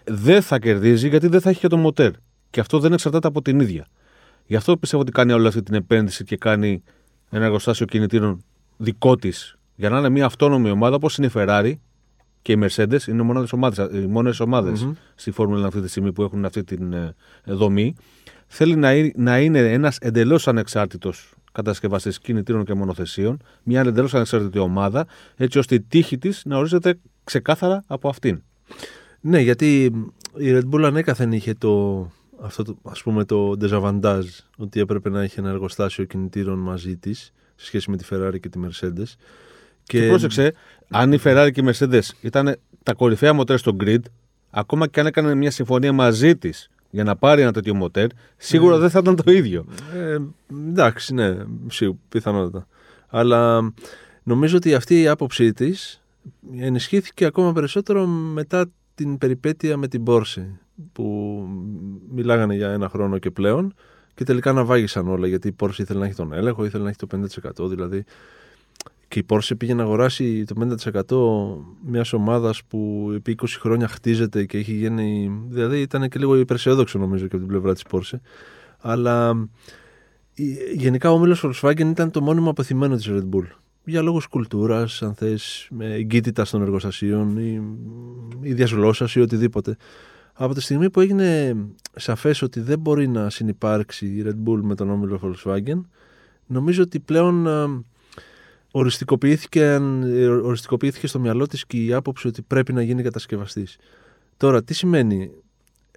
[0.03, 2.11] δεν θα κερδίζει γιατί δεν θα έχει και το μοτέρ.
[2.49, 3.87] Και αυτό δεν εξαρτάται από την ίδια.
[4.45, 6.83] Γι' αυτό πιστεύω ότι κάνει όλη αυτή την επένδυση και κάνει
[7.29, 8.43] ένα εργοστάσιο κινητήρων
[8.77, 11.73] δικό της για να είναι μια αυτόνομη ομάδα όπως είναι η Ferrari
[12.45, 13.07] και οι Mercedes.
[13.07, 14.91] Είναι μονάδες ομάδες, οι μόνες Μμμ.
[15.15, 17.95] στη Φόρμουλα αυτή τη στιγμή που έχουν αυτή την ε, δομή.
[18.47, 24.57] Θέλει να, είναι- να είναι ένας εντελώς ανεξάρτητος κατασκευαστής κινητήρων και μονοθεσίων, μια εντελώς ανεξάρτητη
[24.59, 25.05] ομάδα,
[25.35, 28.41] έτσι ώστε η τύχη της να ορίζεται ξεκάθαρα από αυτήν.
[29.21, 29.83] Ναι, γιατί
[30.37, 31.99] η Red Bull ανέκαθεν είχε το,
[32.41, 34.27] αυτό το, ας πούμε το desavantage
[34.57, 38.49] ότι έπρεπε να έχει ένα εργοστάσιο κινητήρων μαζί της σε σχέση με τη Ferrari και
[38.49, 39.13] τη Mercedes
[39.85, 40.53] Και, και πρόσεξε,
[40.89, 43.99] αν η Ferrari και η Mercedes ήταν τα κορυφαία μοτέρ στο grid,
[44.49, 48.75] ακόμα και αν έκανε μια συμφωνία μαζί της για να πάρει ένα τέτοιο μοτέρ, σίγουρα
[48.75, 48.79] mm.
[48.79, 49.65] δεν θα ήταν το ίδιο.
[49.93, 50.17] Ε,
[50.69, 51.35] εντάξει, ναι,
[51.67, 52.67] σίγουρα, πιθανότατα.
[53.07, 53.73] Αλλά
[54.23, 56.01] νομίζω ότι αυτή η άποψή της
[56.57, 60.59] ενισχύθηκε ακόμα περισσότερο μετά την περιπέτεια με την Πόρση
[60.93, 61.47] που
[62.11, 63.73] μιλάγανε για ένα χρόνο και πλέον
[64.13, 66.97] και τελικά αναβάγησαν όλα γιατί η Πόρση ήθελε να έχει τον έλεγχο, ήθελε να έχει
[66.97, 67.07] το
[67.65, 68.03] 50% δηλαδή
[69.07, 70.55] και η Πόρση πήγε να αγοράσει το
[71.83, 75.31] 50% μιας ομάδας που επί 20 χρόνια χτίζεται και έχει γίνει.
[75.49, 78.21] Δηλαδή ήταν και λίγο υπερσιόδοξο νομίζω και από την πλευρά της Πόρση.
[78.79, 79.47] Αλλά
[80.75, 83.45] γενικά ο όμιλο Volkswagen ήταν το μόνιμο αποθυμένο της Red Bull
[83.85, 87.61] για λόγους κουλτούρας, αν θες, με εγκύτητας των εργοστασίων ή,
[88.41, 88.55] ή
[89.15, 89.77] ή οτιδήποτε.
[90.33, 91.55] Από τη στιγμή που έγινε
[91.95, 95.81] σαφές ότι δεν μπορεί να συνεπάρξει η Red Bull με τον όμιλο Volkswagen,
[96.45, 97.47] νομίζω ότι πλέον
[98.77, 99.79] οριστικοποιήθηκε,
[100.43, 103.77] οριστικοποιήθηκε στο μυαλό της και η άποψη ότι πρέπει να γίνει κατασκευαστής.
[104.37, 105.31] Τώρα, τι σημαίνει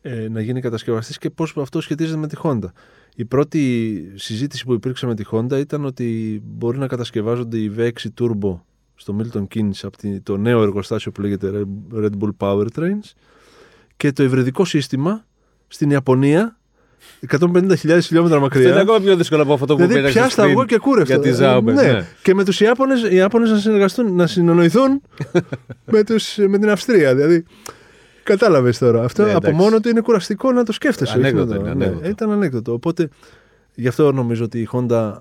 [0.03, 2.69] ε, να γίνει κατασκευαστής και πώς αυτό σχετίζεται με τη Honda;
[3.15, 7.91] Η πρώτη συζήτηση που υπήρξε με τη Honda ήταν ότι μπορεί να κατασκευάζονται οι V6
[8.21, 8.61] Turbo
[8.95, 13.13] στο Milton Keynes από το νέο εργοστάσιο που λέγεται Red Bull Powertrains
[13.97, 15.27] και το υβριδικό σύστημα
[15.69, 16.58] στην Ιαπωνία
[17.29, 18.63] 150.000 χιλιόμετρα μακριά.
[18.63, 20.11] Αυτό είναι ακόμα πιο δύσκολο από αυτό που δηλαδή, πήρε.
[20.11, 21.21] Πιάστα εγώ και κούρευτο.
[21.21, 21.73] Για τη ναι.
[21.73, 22.07] ναι.
[22.23, 25.03] Και με τους Ιάπωνες Ιάπωνες να συνεργαστούν, να συνονοηθούν
[25.93, 27.15] με, τους, με την Αυστρία.
[27.15, 27.45] Δηλαδή,
[28.29, 29.05] Κατάλαβες τώρα.
[29.05, 31.15] Αυτό ναι, από μόνο του είναι κουραστικό να το σκέφτεσαι.
[31.15, 32.01] Ανέκδοτο, είναι, ανέκδοτο.
[32.01, 32.73] Ναι, ήταν ανέκδοτο.
[32.73, 33.09] Οπότε
[33.75, 35.15] γι' αυτό νομίζω ότι η Honda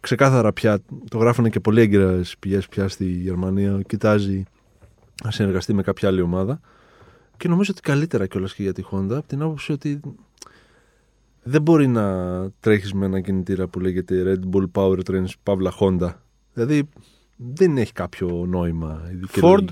[0.00, 3.80] ξεκάθαρα πια το γράφουν και πολύ έγκυρα πηγές πια στη Γερμανία.
[3.86, 4.44] Κοιτάζει
[5.24, 6.60] να συνεργαστεί με κάποια άλλη ομάδα.
[7.36, 10.00] Και νομίζω ότι καλύτερα κιόλας και για τη Honda από την άποψη ότι
[11.42, 12.06] δεν μπορεί να
[12.60, 16.14] τρέχεις με ένα κινητήρα που λέγεται Red Bull Powertrains Παύλα Honda.
[16.52, 16.88] Δηλαδή
[17.36, 19.02] δεν έχει κάποιο νόημα.
[19.40, 19.64] Ford.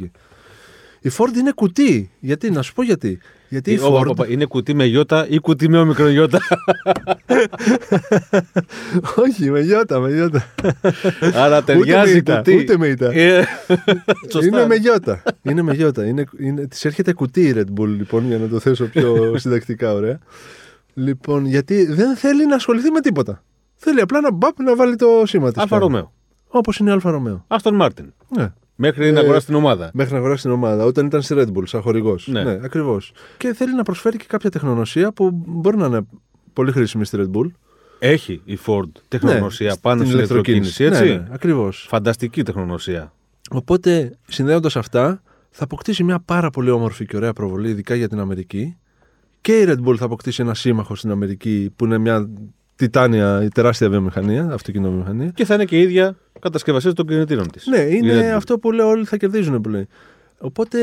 [1.00, 2.11] Η Ford είναι κουτί.
[2.20, 3.18] Γιατί, να σου πω γιατί.
[3.48, 4.28] Γιατί η Ford...
[4.28, 6.40] είναι κουτί με γιώτα ή κουτί με όμικρον γιώτα.
[9.24, 10.54] Όχι, με γιώτα, με γιώτα.
[11.35, 12.57] Άρα ταιριάζει ούτε κουτί.
[12.57, 13.12] Ούτε με ήτα.
[13.12, 13.46] Ε,
[14.44, 15.22] είναι με γιώτα.
[15.42, 16.07] Είναι με γιώτα.
[16.07, 19.94] Είναι, είναι, της έρχεται κουτί η Red Bull, λοιπόν, για να το θέσω πιο συντακτικά,
[19.94, 20.18] ωραία.
[20.98, 23.42] Λοιπόν, γιατί δεν θέλει να ασχοληθεί με τίποτα.
[23.76, 25.62] Θέλει απλά να, μπαπ, να βάλει το σήμα της.
[25.62, 26.12] Αλφα Ρωμαίο.
[26.48, 27.44] Όπως είναι Αλφα Ρωμαίο.
[27.48, 28.12] Αστον Μάρτιν.
[28.28, 28.52] Ναι.
[28.74, 29.90] Μέχρι να ε, αγοράσει την ομάδα.
[29.92, 32.28] Μέχρι να αγοράσει την ομάδα, όταν ήταν στη Red Bull, σαν χορηγός.
[32.28, 33.12] Ναι, ναι ακριβώς.
[33.37, 36.00] Και θέλει να προσφέρει και κάποια τεχνογνωσία που μπορεί να είναι
[36.52, 37.46] πολύ χρήσιμη στη Red Bull.
[37.98, 41.04] Έχει η Ford τεχνογνωσία ναι, πάνω στην ηλεκτροκίνηση, έτσι.
[41.04, 41.87] Ναι, ναι, ακριβώς.
[41.88, 43.12] Φανταστική τεχνογνωσία.
[43.50, 48.20] Οπότε, συνδέοντας αυτά, θα αποκτήσει μια πάρα πολύ όμορφη και ωραία προβολή, ειδικά για την
[48.20, 48.76] Αμερική.
[49.40, 52.29] Και η Red Bull θα αποκτήσει ένα σύμμαχο στην Αμερική που είναι μια
[52.77, 55.31] τιτάνια, η τεράστια βιομηχανία, αυτοκινητοβιομηχανία.
[55.35, 57.66] Και θα είναι και η ίδια κατασκευασία των κινητήρων της.
[57.66, 59.87] Ναι, είναι αυτό που λέω όλοι θα κερδίζουν που λέει.
[60.38, 60.79] Οπότε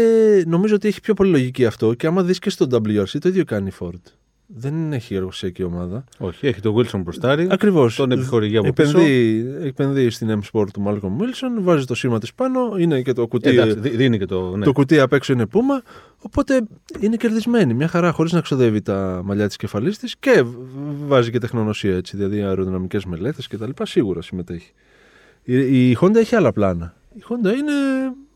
[0.48, 3.44] νομίζω ότι έχει πιο πολύ λογική αυτό και άμα δεις και στο WRC το ίδιο
[3.44, 4.02] κάνει η Ford
[4.48, 6.04] δεν έχει εργοσιακή ομάδα.
[6.18, 7.48] Όχι, έχει τον Wilson μπροστάρι.
[7.50, 7.96] Ακριβώς.
[7.96, 9.66] Τον επιχορηγεί από επενδύει, πίσω.
[9.66, 13.50] Επενδύει στην M-Sport του Malcolm Wilson, βάζει το σήμα της πάνω, είναι και το κουτί.
[13.50, 14.66] Εντάξει, δίνει και το, ναι.
[14.66, 15.82] το κουτί απ' έξω είναι πούμα.
[16.18, 16.62] Οπότε
[17.00, 17.74] είναι κερδισμένη.
[17.74, 20.44] Μια χαρά χωρίς να ξοδεύει τα μαλλιά της κεφαλής της και
[21.08, 23.70] βάζει και τεχνονοσία έτσι, δηλαδή αεροδυναμικές μελέτες κτλ.
[23.82, 24.72] Σίγουρα συμμετέχει.
[25.44, 26.96] Η, η Honda έχει άλλα πλάνα.
[27.14, 27.74] Η Honda είναι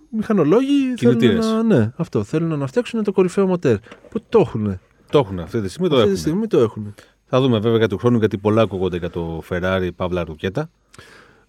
[0.09, 0.93] μηχανολόγοι.
[0.97, 2.23] Θέλουν να, ναι, αυτό.
[2.23, 3.77] Θέλουν να φτιάξουν το κορυφαίο μοτέρ.
[4.09, 4.79] Που το έχουν.
[5.09, 5.89] Το έχουν αυτή τη στιγμή.
[5.89, 6.93] Το αυτή τη στιγμή το έχουν.
[7.25, 10.69] Θα δούμε βέβαια για του χρόνου γιατί πολλά ακούγονται για το Ferrari Παύλα Ρουκέτα.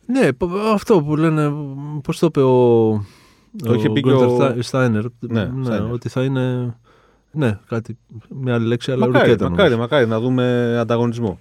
[0.07, 0.29] Ναι,
[0.73, 1.53] αυτό που λένε.
[2.03, 3.05] Πώς το είπε ο.
[3.62, 5.05] Το είχε πει και ο Στάινερ.
[5.18, 6.75] Ναι, ναι ότι θα είναι.
[7.33, 7.99] Ναι, κάτι.
[8.29, 9.51] Μια άλλη λέξη, αλλά μακάρι, ρουκέτα.
[9.51, 11.38] Μακάρι, μακάρι να δούμε ανταγωνισμό.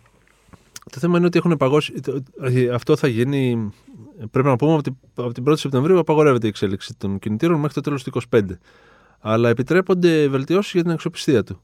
[0.92, 1.94] Το θέμα είναι ότι έχουν παγώσει.
[2.74, 3.70] Αυτό θα γίνει.
[4.32, 7.82] Πρέπει να πούμε ότι από την 1η Σεπτεμβρίου απαγορεύεται η εξέλιξη των κινητήρων μέχρι το
[7.82, 8.42] τέλος του 2025.
[9.20, 11.62] Αλλά επιτρέπονται βελτιώσεις για την αξιοπιστία του.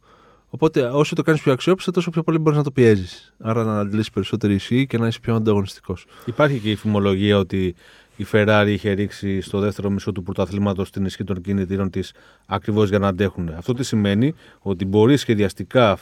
[0.55, 3.33] Οπότε όσο το κάνεις πιο αξιόπιστο, τόσο πιο πολύ μπορείς να το πιέζεις.
[3.39, 6.05] Άρα να αντλήσεις περισσότερη ισχύ και να είσαι πιο ανταγωνιστικός.
[6.25, 7.75] Υπάρχει και η φημολογία ότι
[8.15, 12.13] η Ferrari είχε ρίξει στο δεύτερο μισό του πρωταθλήματος την ισχύ των κινητήρων της
[12.45, 13.49] ακριβώς για να αντέχουν.
[13.57, 15.97] Αυτό τι σημαίνει; Ότι μπορεί σχεδιαστικά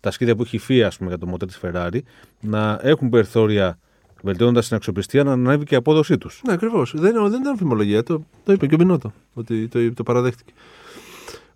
[0.00, 1.98] τα σχέδια που έχει φύγει πούμε, για το μοτέρ της Ferrari
[2.40, 3.78] να έχουν περιθώρια
[4.22, 6.40] βελτιώνοντας την αξιοπιστία να ανέβει και η απόδοσή τους.
[6.46, 6.92] Ναι, ακριβώς.
[6.96, 8.02] Δεν, δεν ήταν φημολογία.
[8.02, 10.52] Το, το είπε και ο Μπινότο ότι το, το παραδέχτηκε.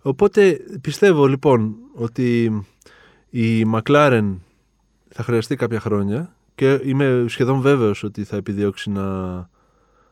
[0.01, 2.63] Οπότε πιστεύω λοιπόν ότι
[3.29, 4.35] η McLaren
[5.09, 9.05] θα χρειαστεί κάποια χρόνια και είμαι σχεδόν βέβαιος ότι θα επιδιώξει να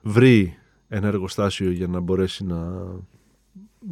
[0.01, 2.85] βρει ένα εργοστάσιο για να μπορέσει να...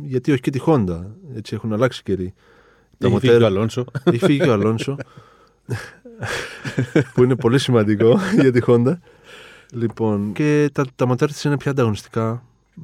[0.04, 1.06] Γιατί όχι και τη Honda,
[1.36, 2.34] έτσι έχουν αλλάξει καιροί.
[2.98, 3.86] Έχει φύγει ο Αλόνσο.
[4.04, 4.98] Έχει φύγει ο Αλόνσο,
[7.14, 8.94] που είναι πολύ σημαντικό για τη Honda.
[9.72, 12.44] Λοιπόν, και τα, τα μοτέρ της είναι πια ανταγωνιστικά.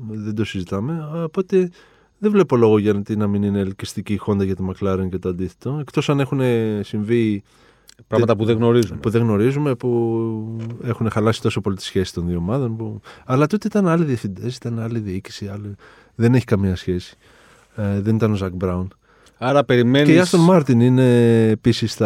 [0.09, 1.07] Δεν το συζητάμε.
[1.23, 1.69] Οπότε
[2.23, 5.17] δεν βλέπω λόγο για να, να μην είναι ελκυστική η Honda για τη McLaren και
[5.17, 5.77] το αντίθετο.
[5.79, 6.41] Εκτός αν έχουν
[6.81, 7.43] συμβεί
[8.07, 8.99] Πράγματα που δεν γνωρίζουμε.
[8.99, 12.77] που δεν γνωρίζουμε, που έχουν χαλάσει τόσο πολύ τη σχέση των δύο ομάδων.
[12.77, 13.01] Που...
[13.25, 15.47] Αλλά τότε ήταν άλλοι διευθυντές, ήταν άλλη διοίκηση.
[15.47, 15.75] Άλλη...
[16.15, 17.17] Δεν έχει καμία σχέση.
[17.75, 18.93] Ε, δεν ήταν ο Ζακ Μπράουν.
[19.37, 20.05] Άρα περιμένει.
[20.05, 22.01] Και η Άστον Μάρτιν είναι επίσης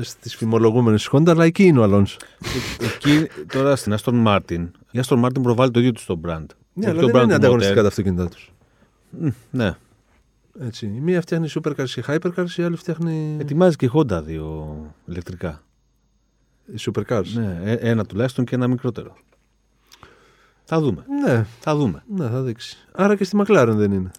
[0.00, 2.16] στις φημολογούμενες της Honda, αλλά εκεί είναι ο Αλόνσο.
[2.80, 4.70] Εκεί τώρα στην Άστον Μάρτιν.
[4.90, 6.46] Η Άστον Μάρτιν προβάλλει το ίδιο του στο brand.
[6.72, 7.82] Ναι, Όχι αλλά το δεν brand είναι του ανταγωνιστικά motor.
[7.82, 8.52] τα αυτοκίνητά τους.
[9.10, 9.76] Μμ, Ναι.
[10.60, 10.86] Έτσι.
[10.86, 15.62] Η μία φτιάχνει supercars και hypercars, η άλλη φτιάχνει Ετοιμάζει και η Honda δύο ηλεκτρικά.
[16.66, 19.16] οι supercars; Ναι, ε- ένα τουλάχιστον και ένα μικρότερο.
[20.64, 21.04] Θα δούμε.
[21.24, 22.02] ναι, Θα δούμε.
[22.14, 22.76] ναι, θα δείξει.
[22.92, 24.10] Άρα και στη McLaren δεν είναι.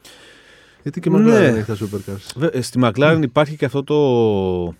[0.83, 1.45] Γιατί και η McLaren Ναι.
[1.45, 2.31] έχει τα supercars.
[2.35, 4.75] Βε- ε, Στη McLaren υπάρχει και αυτό το.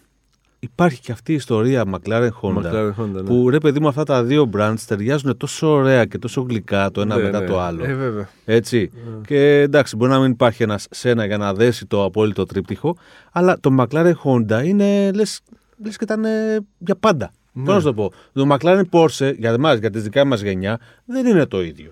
[0.60, 2.58] Υπάρχει και αυτή η ιστορία McLaren Honda.
[2.58, 3.22] McLaren Honda, ναι.
[3.22, 7.02] Που ρε παιδί μου, αυτά τα δύο brands ταιριάζουν τόσο ωραία και τόσο γλυκά το
[7.02, 7.45] ένα Ναι, μετά ναι.
[7.45, 7.84] το άλλο.
[7.84, 8.30] Ε, βέβαια.
[8.45, 8.91] Έτσι.
[8.93, 9.22] Ναι.
[9.28, 12.98] Και εντάξει, μπορεί να μην υπάρχει ένας σένα για να δέσει το απόλυτο τρίπτυχο,
[13.32, 15.41] αλλά το McLaren Honda είναι λες
[15.84, 17.32] λες και ήταν ε, για πάντα.
[17.52, 17.63] Ναι.
[17.63, 20.80] Πώς να σου το πω; Το McLaren Porsche για εμάς, για τη δικά μας γενιά,
[21.06, 21.91] δεν είναι το ίδιο.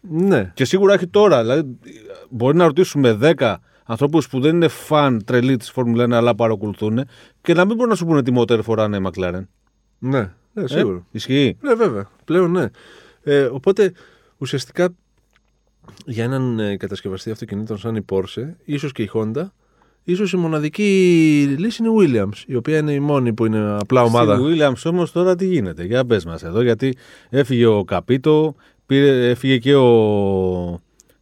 [0.00, 0.50] Ναι.
[0.54, 1.40] Και σίγουρα έχει τώρα.
[1.40, 1.78] Δηλαδή,
[2.30, 3.54] μπορεί να ρωτήσουμε 10
[3.86, 7.04] ανθρώπους που δεν είναι φαν τρελή της Φόρμουλα 1, αλλά παρακολουθούν
[7.42, 9.42] και να μην μπορούν να σου πούνε τι μοτέρ φοράνε η McLaren.
[9.98, 10.96] Ναι, ναι, σίγουρα.
[10.96, 11.56] Ε, ισχύει.
[11.60, 12.08] Ναι, βέβαια.
[12.24, 12.66] Πλέον ναι.
[13.22, 13.92] Ε, οπότε
[14.38, 14.88] ουσιαστικά
[16.06, 19.46] για έναν ε, κατασκευαστή αυτοκινήτων σαν η Porsche, ίσως και η Honda,
[20.04, 20.84] ίσως η μοναδική
[21.58, 24.34] λύση είναι η Williams, η οποία είναι η μόνη που είναι απλά ομάδα.
[24.34, 26.96] Στη Williams όμως τώρα τι γίνεται; Για πες μας εδώ, γιατί
[27.30, 28.54] έφυγε ο Καπίτο,
[28.86, 29.86] πήρε, έφυγε και ο.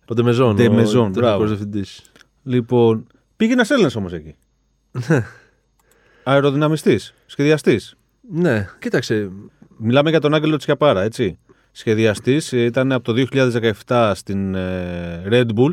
[0.07, 1.45] Ο Ντεμεζόν, Ντεμεζόν, ο τεχνικός μπράβο.
[1.45, 2.03] διευθυντής.
[2.45, 4.35] Λοιπόν, πήγε ένας Έλληνας όμως εκεί.
[6.25, 7.97] Αεροδυναμιστής, σχεδιαστής.
[8.31, 9.31] Ναι, κοίταξε.
[9.77, 11.39] Μιλάμε για τον Άγγελο Τσιαπάρα, έτσι.
[11.73, 13.27] Σχεδιαστής, ήταν από το
[13.87, 15.71] 2017 στην ε, Red Bull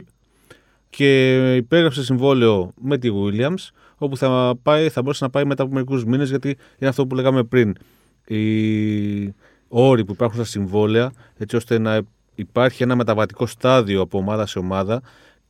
[0.90, 5.74] και υπέγραψε συμβόλαιο με τη Williams, όπου θα, πάει, θα μπορούσε να πάει μετά από
[5.74, 7.76] μερικούς μήνες, γιατί είναι αυτό που λέγαμε πριν.
[8.26, 9.36] Οι
[9.68, 12.02] όροι που υπάρχουν στα συμβόλαια, έτσι ώστε να
[12.36, 15.02] υπάρχει ένα μεταβατικό στάδιο από ομάδα σε ομάδα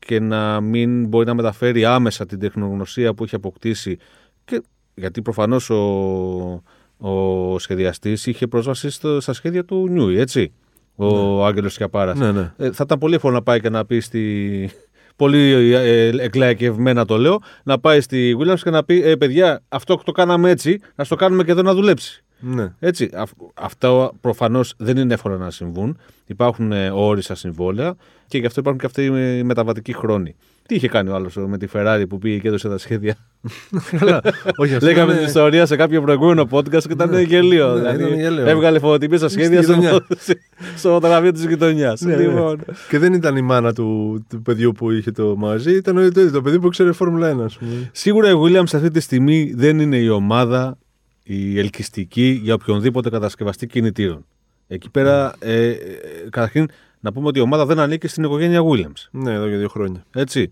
[0.06, 3.98] και να μην μπορεί να μεταφέρει άμεσα την τεχνογνωσία που έχει αποκτήσει.
[4.46, 4.62] Και,
[4.96, 6.64] γιατί προφανώς ο,
[6.98, 10.54] ο σχεδιαστής είχε πρόσβαση στο, στα σχέδια του Νιούι, έτσι,
[10.96, 12.18] ο Άγγελος Σιαπάρας.
[12.20, 12.54] Ναι, ναι.
[12.58, 14.70] Ε, θα ήταν πολύ εύκολο να πάει και να πει στη.
[15.16, 20.02] Πολύ ε, εκλαϊκευμένα το λέω, να πάει στη Williams και να πει: ε, παιδιά, αυτό
[20.06, 22.24] το κάναμε έτσι, να το κάνουμε και εδώ να δουλέψει.
[22.42, 22.72] Ναι.
[22.80, 25.98] Έτσι, αυ- αυτά προφανώς δεν είναι εύκολα να συμβούν.
[26.26, 27.96] Υπάρχουν ε, όροι στα συμβόλαια
[28.28, 29.06] και γι' αυτό υπάρχουν και αυτοί
[29.38, 30.36] οι μεταβατικοί χρόνοι.
[30.68, 33.16] Τι είχε κάνει ο άλλος με τη Ferrari που πήγε και έδωσε τα σχέδια;
[34.00, 34.22] Καλά.
[34.58, 37.74] Όχι, αυτό Λέγαμε είναι- την ιστορία σε κάποιο προηγούμενο podcast και ήταν γελίο.
[37.74, 38.46] ναι, δηλαδή, ήταν γελίο.
[38.48, 40.06] έβγαλε φωτοτυπίε στα σχέδια Στη στο, γειτονιά.
[40.78, 42.02] στο γραφείο της γειτονιάς.
[42.02, 42.22] Ναι, ναι.
[42.22, 42.60] λοιπόν.
[42.90, 46.42] Και δεν ήταν η μάνα του, του παιδιού που είχε το μαζί, ήταν το, το
[46.42, 47.90] παιδί που ξέρει Φόρμουλα 1, ας πούμε.
[47.92, 50.78] Σίγουρα η Williams αυτή τη στιγμή δεν είναι η ομάδα
[51.24, 54.26] η ελκυστική για οποιονδήποτε κατασκευαστή κινητήρων.
[54.68, 55.78] Εκεί πέρα, ε, ε,
[56.30, 59.08] καταρχήν, να πούμε ότι η ομάδα δεν ανήκει στην οικογένεια Williams.
[59.12, 60.06] Ναι, εδώ για δύο χρόνια.
[60.14, 60.52] Έτσι.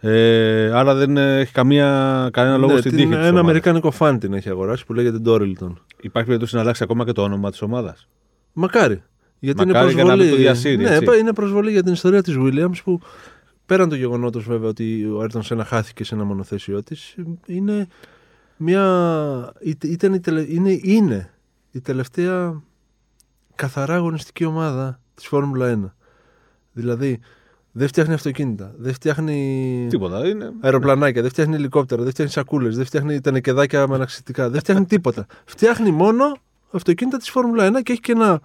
[0.00, 3.42] Ε, άρα δεν ε, έχει καμία, κανένα λόγο ναι, στην την- τύχη της ένα ομάδας.
[3.42, 5.80] αμερικάνικο φαν την έχει αγοράσει που λέγεται Ντόριλτον.
[6.00, 8.08] Υπάρχει περίπτωση να αλλάξει ακόμα και το όνομα της ομάδας.
[8.52, 9.02] Μακάρι.
[9.38, 10.30] Γιατί Μακάρι είναι για να προσβολή.
[10.30, 11.04] μην το διασύρει, ναι, έτσι.
[11.04, 13.00] πα- είναι προσβολή για την ιστορία της Williams που
[13.66, 17.14] πέραν το γεγονότος βέβαια ότι ο Ayrton Senna χάθηκε σε ένα μονοθέσιό της,
[17.46, 17.86] είναι
[18.62, 19.52] μια.
[19.62, 21.30] είτε- Ήταν η τελε- είναι, είναι
[21.70, 22.62] η τελευταία
[23.54, 25.94] καθαρά αγωνιστική ομάδα της Φόρμουλα 1.
[26.72, 27.20] Δηλαδή
[27.72, 30.28] δεν φτιάχνει αυτοκίνητα, δεν φτιάχνει Τίποτα.
[30.28, 30.52] Είναι...
[30.60, 35.26] αεροπλανάκια, δεν φτιάχνει ελικόπτερα, δεν φτιάχνει σακούλες, δεν φτιάχνει τενεκεδάκια με αναψυκτικά, δεν φτιάχνει τίποτα.
[35.44, 36.36] φτιάχνει μόνο
[36.70, 38.40] αυτοκίνητα της Φόρμουλα 1 και έχει και ένα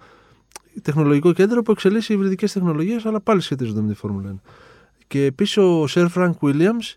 [0.82, 4.40] τεχνολογικό κέντρο που εξελίσσει υβριδικές τεχνολογίες, αλλά πάλι σχετίζονται με τη Φόρμουλα 1.
[5.06, 6.94] Και επίσης ο Σερ Φρανκ Williams,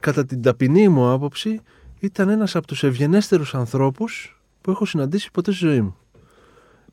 [0.00, 1.60] κατά την ταπεινή μου άποψη,
[2.00, 5.96] ήταν ένας από τους ευγενέστερους ανθρώπους που έχω συναντήσει ποτέ στη ζωή μου.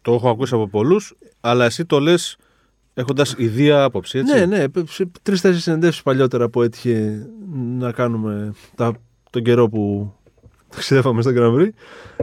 [0.02, 2.38] Το έχω ακούσει από πολλούς, αλλά εσύ το λες
[2.94, 4.18] έχοντας ιδία άποψη.
[4.18, 7.28] Έτσι; Ναι, ναι, σε τρει-τέσσερι συνεντεύξεις παλιότερα που έτυχε
[7.78, 8.94] να κάνουμε τα,
[9.30, 10.14] τον καιρό που
[10.70, 11.70] ταξιδεύαμε στο Grand Prix.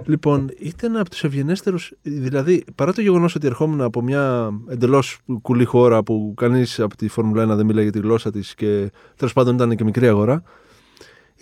[0.04, 1.92] Λοιπόν, ήταν από τους ευγενέστερους.
[2.02, 7.08] Δηλαδή, παρά το γεγονός ότι ερχόμουν από μια εντελώς κουλή χώρα που κανείς από τη
[7.08, 10.42] Φόρμουλα 1 δεν μιλάει για τη γλώσσα της και τέλος πάντων ήταν και μικρή αγορά,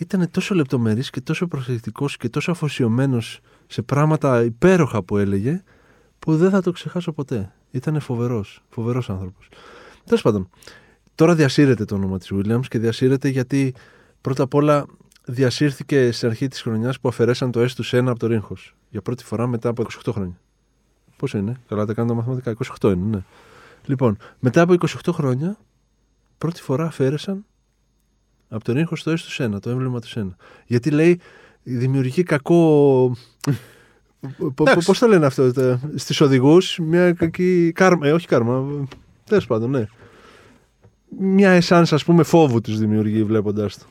[0.01, 5.63] ήταν τόσο λεπτομερής και τόσο προσεκτικός και τόσο αφοσιωμένος σε πράγματα υπέροχα που έλεγε,
[6.19, 7.53] που δεν θα το ξεχάσω ποτέ.
[7.71, 9.49] Ήταν φοβερός, φοβερός άνθρωπος.
[10.05, 10.49] Τέλος πάντων,
[11.15, 13.75] τώρα διασύρεται το όνομα της Williams και διασύρεται γιατί
[14.21, 14.87] πρώτα απ' όλα
[15.25, 18.57] διασύρθηκε στην αρχή της χρονιάς που αφαιρέσαν το S τους Σένα από το Ρίγχο.
[18.91, 20.41] Για πρώτη φορά μετά από 28 χρόνια.
[21.17, 22.55] Πόσο είναι, καλά τα κάνω τα μαθηματικά.
[22.81, 23.25] 28 είναι, ναι.
[23.85, 25.59] Λοιπόν, μετά από 28 χρόνια,
[26.39, 27.45] πρώτη φορά αφαίρεσαν
[28.51, 30.37] από τον ήχο στο έστω ένα, το έμβλημα τους Σένα.
[30.67, 31.21] Γιατί λέει,
[31.63, 33.17] δημιουργεί κακό.
[34.85, 35.53] Πώς το λένε αυτό,
[35.95, 37.73] στις οδηγούς, μια κακή.
[37.75, 38.87] Κάρμα, ε, όχι κάρμα.
[39.25, 39.87] Τέλος πάντων, ναι.
[41.19, 43.87] Μια εσάνσα, ας πούμε, φόβου τους δημιουργεί βλέποντα το.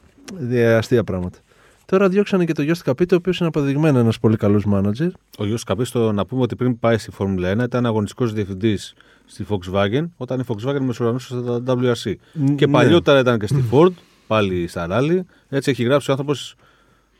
[0.78, 1.38] Αστεία πράγματα.
[1.86, 5.08] Τώρα διώξανε και το Γιώργο Καπίτο, ο οποίος είναι αποδεδειγμένο ένας πολύ καλός μάνατζερ.
[5.38, 8.94] Ο Γιώργο Καπίτο, να πούμε ότι πριν πάει στη Φόρμουλα 1, ήταν αγωνιστικός διευθυντής
[9.26, 12.14] στη Volkswagen, όταν η Volkswagen μεσουρανούσε στα WRC.
[12.56, 12.72] Και ναι.
[12.72, 13.92] παλιότερα ήταν και στη Ford,
[14.30, 15.20] πάλι στα Rally.
[15.50, 16.56] Έτσι έχει γράψει ο άνθρωπος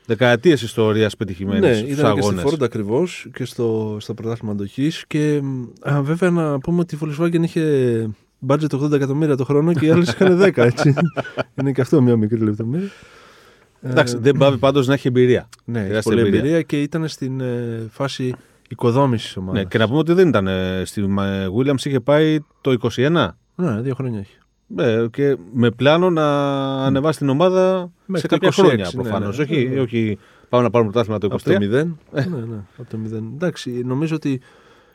[0.06, 5.04] δεκαετίες ιστορίας πετυχημένης ναι, ήταν και στη Ford ακριβώς και στο, στο πρωτάθλημα αντοχής.
[5.06, 5.42] Και
[5.80, 8.08] α, βέβαια να πούμε ότι η Volkswagen είχε
[8.48, 10.56] budget 80 εκατομμύρια το χρόνο και οι άλλες είχαν 10.
[10.56, 10.94] Έτσι.
[11.60, 12.88] είναι και αυτό μια μικρή λεπτομέρεια.
[13.82, 15.48] Εντάξει, δεν πάβει πάντως να έχει εμπειρία.
[15.64, 16.38] Ναι, έχει πολλή εμπειρία.
[16.38, 18.34] εμπειρία και ήταν στην ε, φάση
[18.68, 19.62] οικοδόμησης ομάδας.
[19.62, 20.46] Ναι, και να πούμε ότι δεν ήταν.
[20.46, 21.04] Ε, στη
[21.58, 23.28] Williams είχε πάει το 21.
[23.54, 24.38] Ναι, δύο χρόνια έχει.
[24.74, 26.26] Ναι, και με πλάνο να
[26.84, 29.28] ανεβάσει την ομάδα σε κάποια χρόνια προφανώ.
[29.28, 29.80] Ναι, ναι, όχι, ναι, ναι.
[29.80, 31.32] όχι πάμε να πάρουμε πρωτάθλημα το 23.
[31.32, 31.60] Από το 0.
[31.60, 33.12] ναι, ναι, από το 0.
[33.12, 34.40] Εντάξει, νομίζω ότι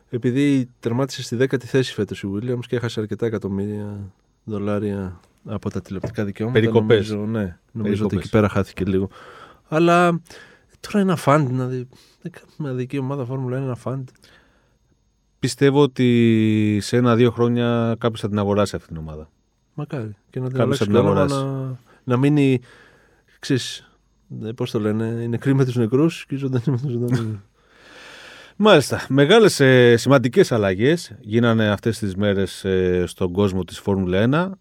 [0.09, 5.81] επειδή τερμάτισε στη 10η θέση φέτος η Williams και έχασε αρκετά εκατομμύρια δολάρια από τα
[5.81, 6.59] τηλεοπτικά δικαιώματα.
[6.59, 7.09] Περικοπές.
[7.09, 9.09] Νομίζω, ναι, νομίζω ότι εκεί πέρα χάθηκε λίγο.
[9.67, 10.21] Αλλά
[10.79, 11.88] τώρα ένα φαντ, δηλαδή.
[12.57, 14.07] Μια δική ομάδα Φόρμουλα είναι ένα φαντ.
[15.39, 19.29] Πιστεύω ότι σε ένα-δύο χρόνια κάποιος θα την αγοράσει αυτή την ομάδα.
[19.75, 20.15] Μακάρι.
[20.29, 21.35] Και να την αγοράσει.
[21.35, 22.59] Να, να μείνει.
[23.39, 23.91] Ξέρεις,
[24.43, 27.41] ε, πώς το λένε, είναι κρίμα με τους νεκρούς και ζωντανή με του ζωντανού.
[28.57, 29.05] Μάλιστα.
[29.09, 34.57] Μεγάλες ε, σημαντικές αλλαγές γίνανε αυτές τις μέρες ε, στον κόσμο της Φόρμουλα 1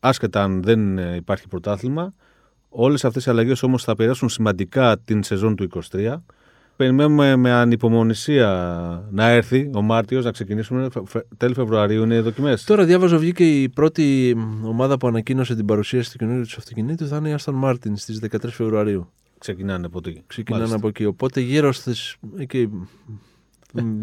[0.00, 2.12] άσχετα αν δεν ε, υπάρχει πρωτάθλημα.
[2.68, 6.16] Όλες αυτές οι αλλαγές όμως θα επηρεάσουν σημαντικά την σεζόν του 23.
[6.82, 8.48] Περιμένουμε με ανυπομονησία
[9.10, 10.88] να έρθει ο Μάρτιος να ξεκινήσουμε.
[11.36, 12.64] Τέλη Φεβρουαρίου είναι οι δοκιμές.
[12.64, 17.16] Τώρα διάβαζα βγήκε η πρώτη ομάδα που ανακοίνωσε την παρουσίαση του καινούριου του αυτοκινήτου θα
[17.16, 19.08] είναι η Aston Martin στις 13 Φεβρουαρίου.
[19.38, 20.22] Ξεκινάνε από εκεί.
[20.26, 21.04] Ξεκινάνε από εκεί.
[21.04, 22.16] Οπότε γύρω στις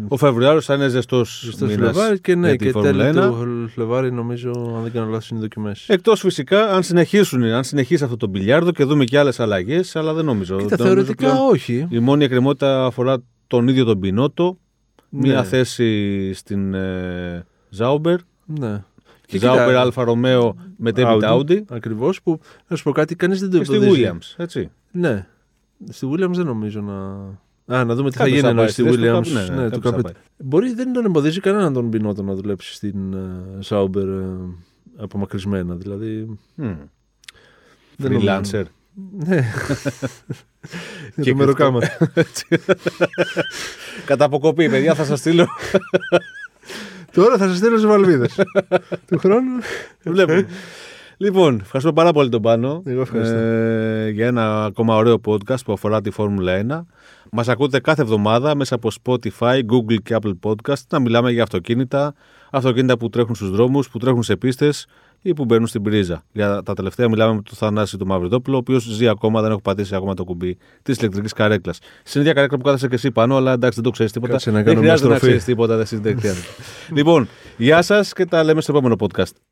[0.08, 4.92] ο Φεβρουάριος θα είναι ζεστός Φλεβάρι και ναι, και τέλη του Φλεβάρι νομίζω, αν δεν
[4.92, 5.88] κάνω λάθος, είναι δοκιμές.
[5.88, 10.12] Εκτός φυσικά αν συνεχίσουν, αν συνεχίσει αυτό το μπιλιάρδο και δούμε και άλλες αλλαγές, αλλά
[10.12, 10.56] δεν νομίζω.
[10.56, 11.86] Κοίτα, θεωρητικά όχι.
[11.90, 14.58] Η μόνη εκκρεμότητα αφορά τον ίδιο τον Πινότο.
[15.08, 15.28] Ναι.
[15.28, 18.18] Μία θέση στην ε, Sauber.
[18.44, 18.84] Ναι.
[19.38, 21.62] Sauber Alfa Romeo με David Audi.
[21.68, 24.70] Ακριβώς που να σου πω κάτι, κανείς δεν το Και στη Williams, έτσι.
[24.90, 25.26] Ναι.
[25.88, 26.94] Στη Williams δεν νομίζω να.
[27.72, 29.26] Α, να δούμε τι θα γίνει ενώ στη Williams.
[29.32, 30.00] Ναι, ναι, ναι, το
[30.38, 33.16] Μπορεί δεν τον εμποδίζει κανέναν τον Μπινότο να δουλέψει στην
[33.58, 34.54] Σάουμπερ uh, uh,
[34.96, 35.74] απομακρυσμένα.
[35.74, 36.38] Δηλαδή.
[36.58, 36.76] Mm.
[38.02, 38.64] Freelancer.
[39.16, 39.52] Ναι.
[41.22, 41.80] και το μεροκάμα.
[44.06, 45.46] Κατά αποκοπή, παιδιά, θα σας στείλω.
[47.12, 48.40] Τώρα θα σας στείλω σε βαλβίδες.
[49.06, 49.58] του χρόνου.
[50.02, 50.32] Βλέπω.
[51.16, 52.82] Λοιπόν, ευχαριστώ πάρα πολύ τον Πάνο.
[52.86, 53.36] Εγώ ευχαριστώ.
[53.36, 56.86] Ε, για ένα ακόμα ωραίο podcast που αφορά τη Φόρμουλα 1.
[57.32, 62.14] Μας ακούτε κάθε εβδομάδα μέσα από Spotify, Google και Apple Podcast να μιλάμε για αυτοκίνητα,
[62.50, 64.86] αυτοκίνητα που τρέχουν στους δρόμους, που τρέχουν σε πίστες
[65.22, 66.22] ή που μπαίνουν στην πρίζα.
[66.32, 69.60] Για τα τελευταία μιλάμε με τον Θανάση του Μαυριδόπουλο, ο οποίος ζει ακόμα, δεν έχω
[69.60, 71.78] πατήσει ακόμα το κουμπί της ηλεκτρικής καρέκλας.
[72.02, 74.36] Στην ίδια καρέκλα που κάθεσαι και εσύ πάνω, αλλά εντάξει δεν το ξέρεις τίποτα.
[74.36, 76.18] δεν χρειάζεται να ξέρεις τίποτα, δεν
[76.96, 79.49] λοιπόν, γεια σας και τα λέμε στο επόμενο podcast.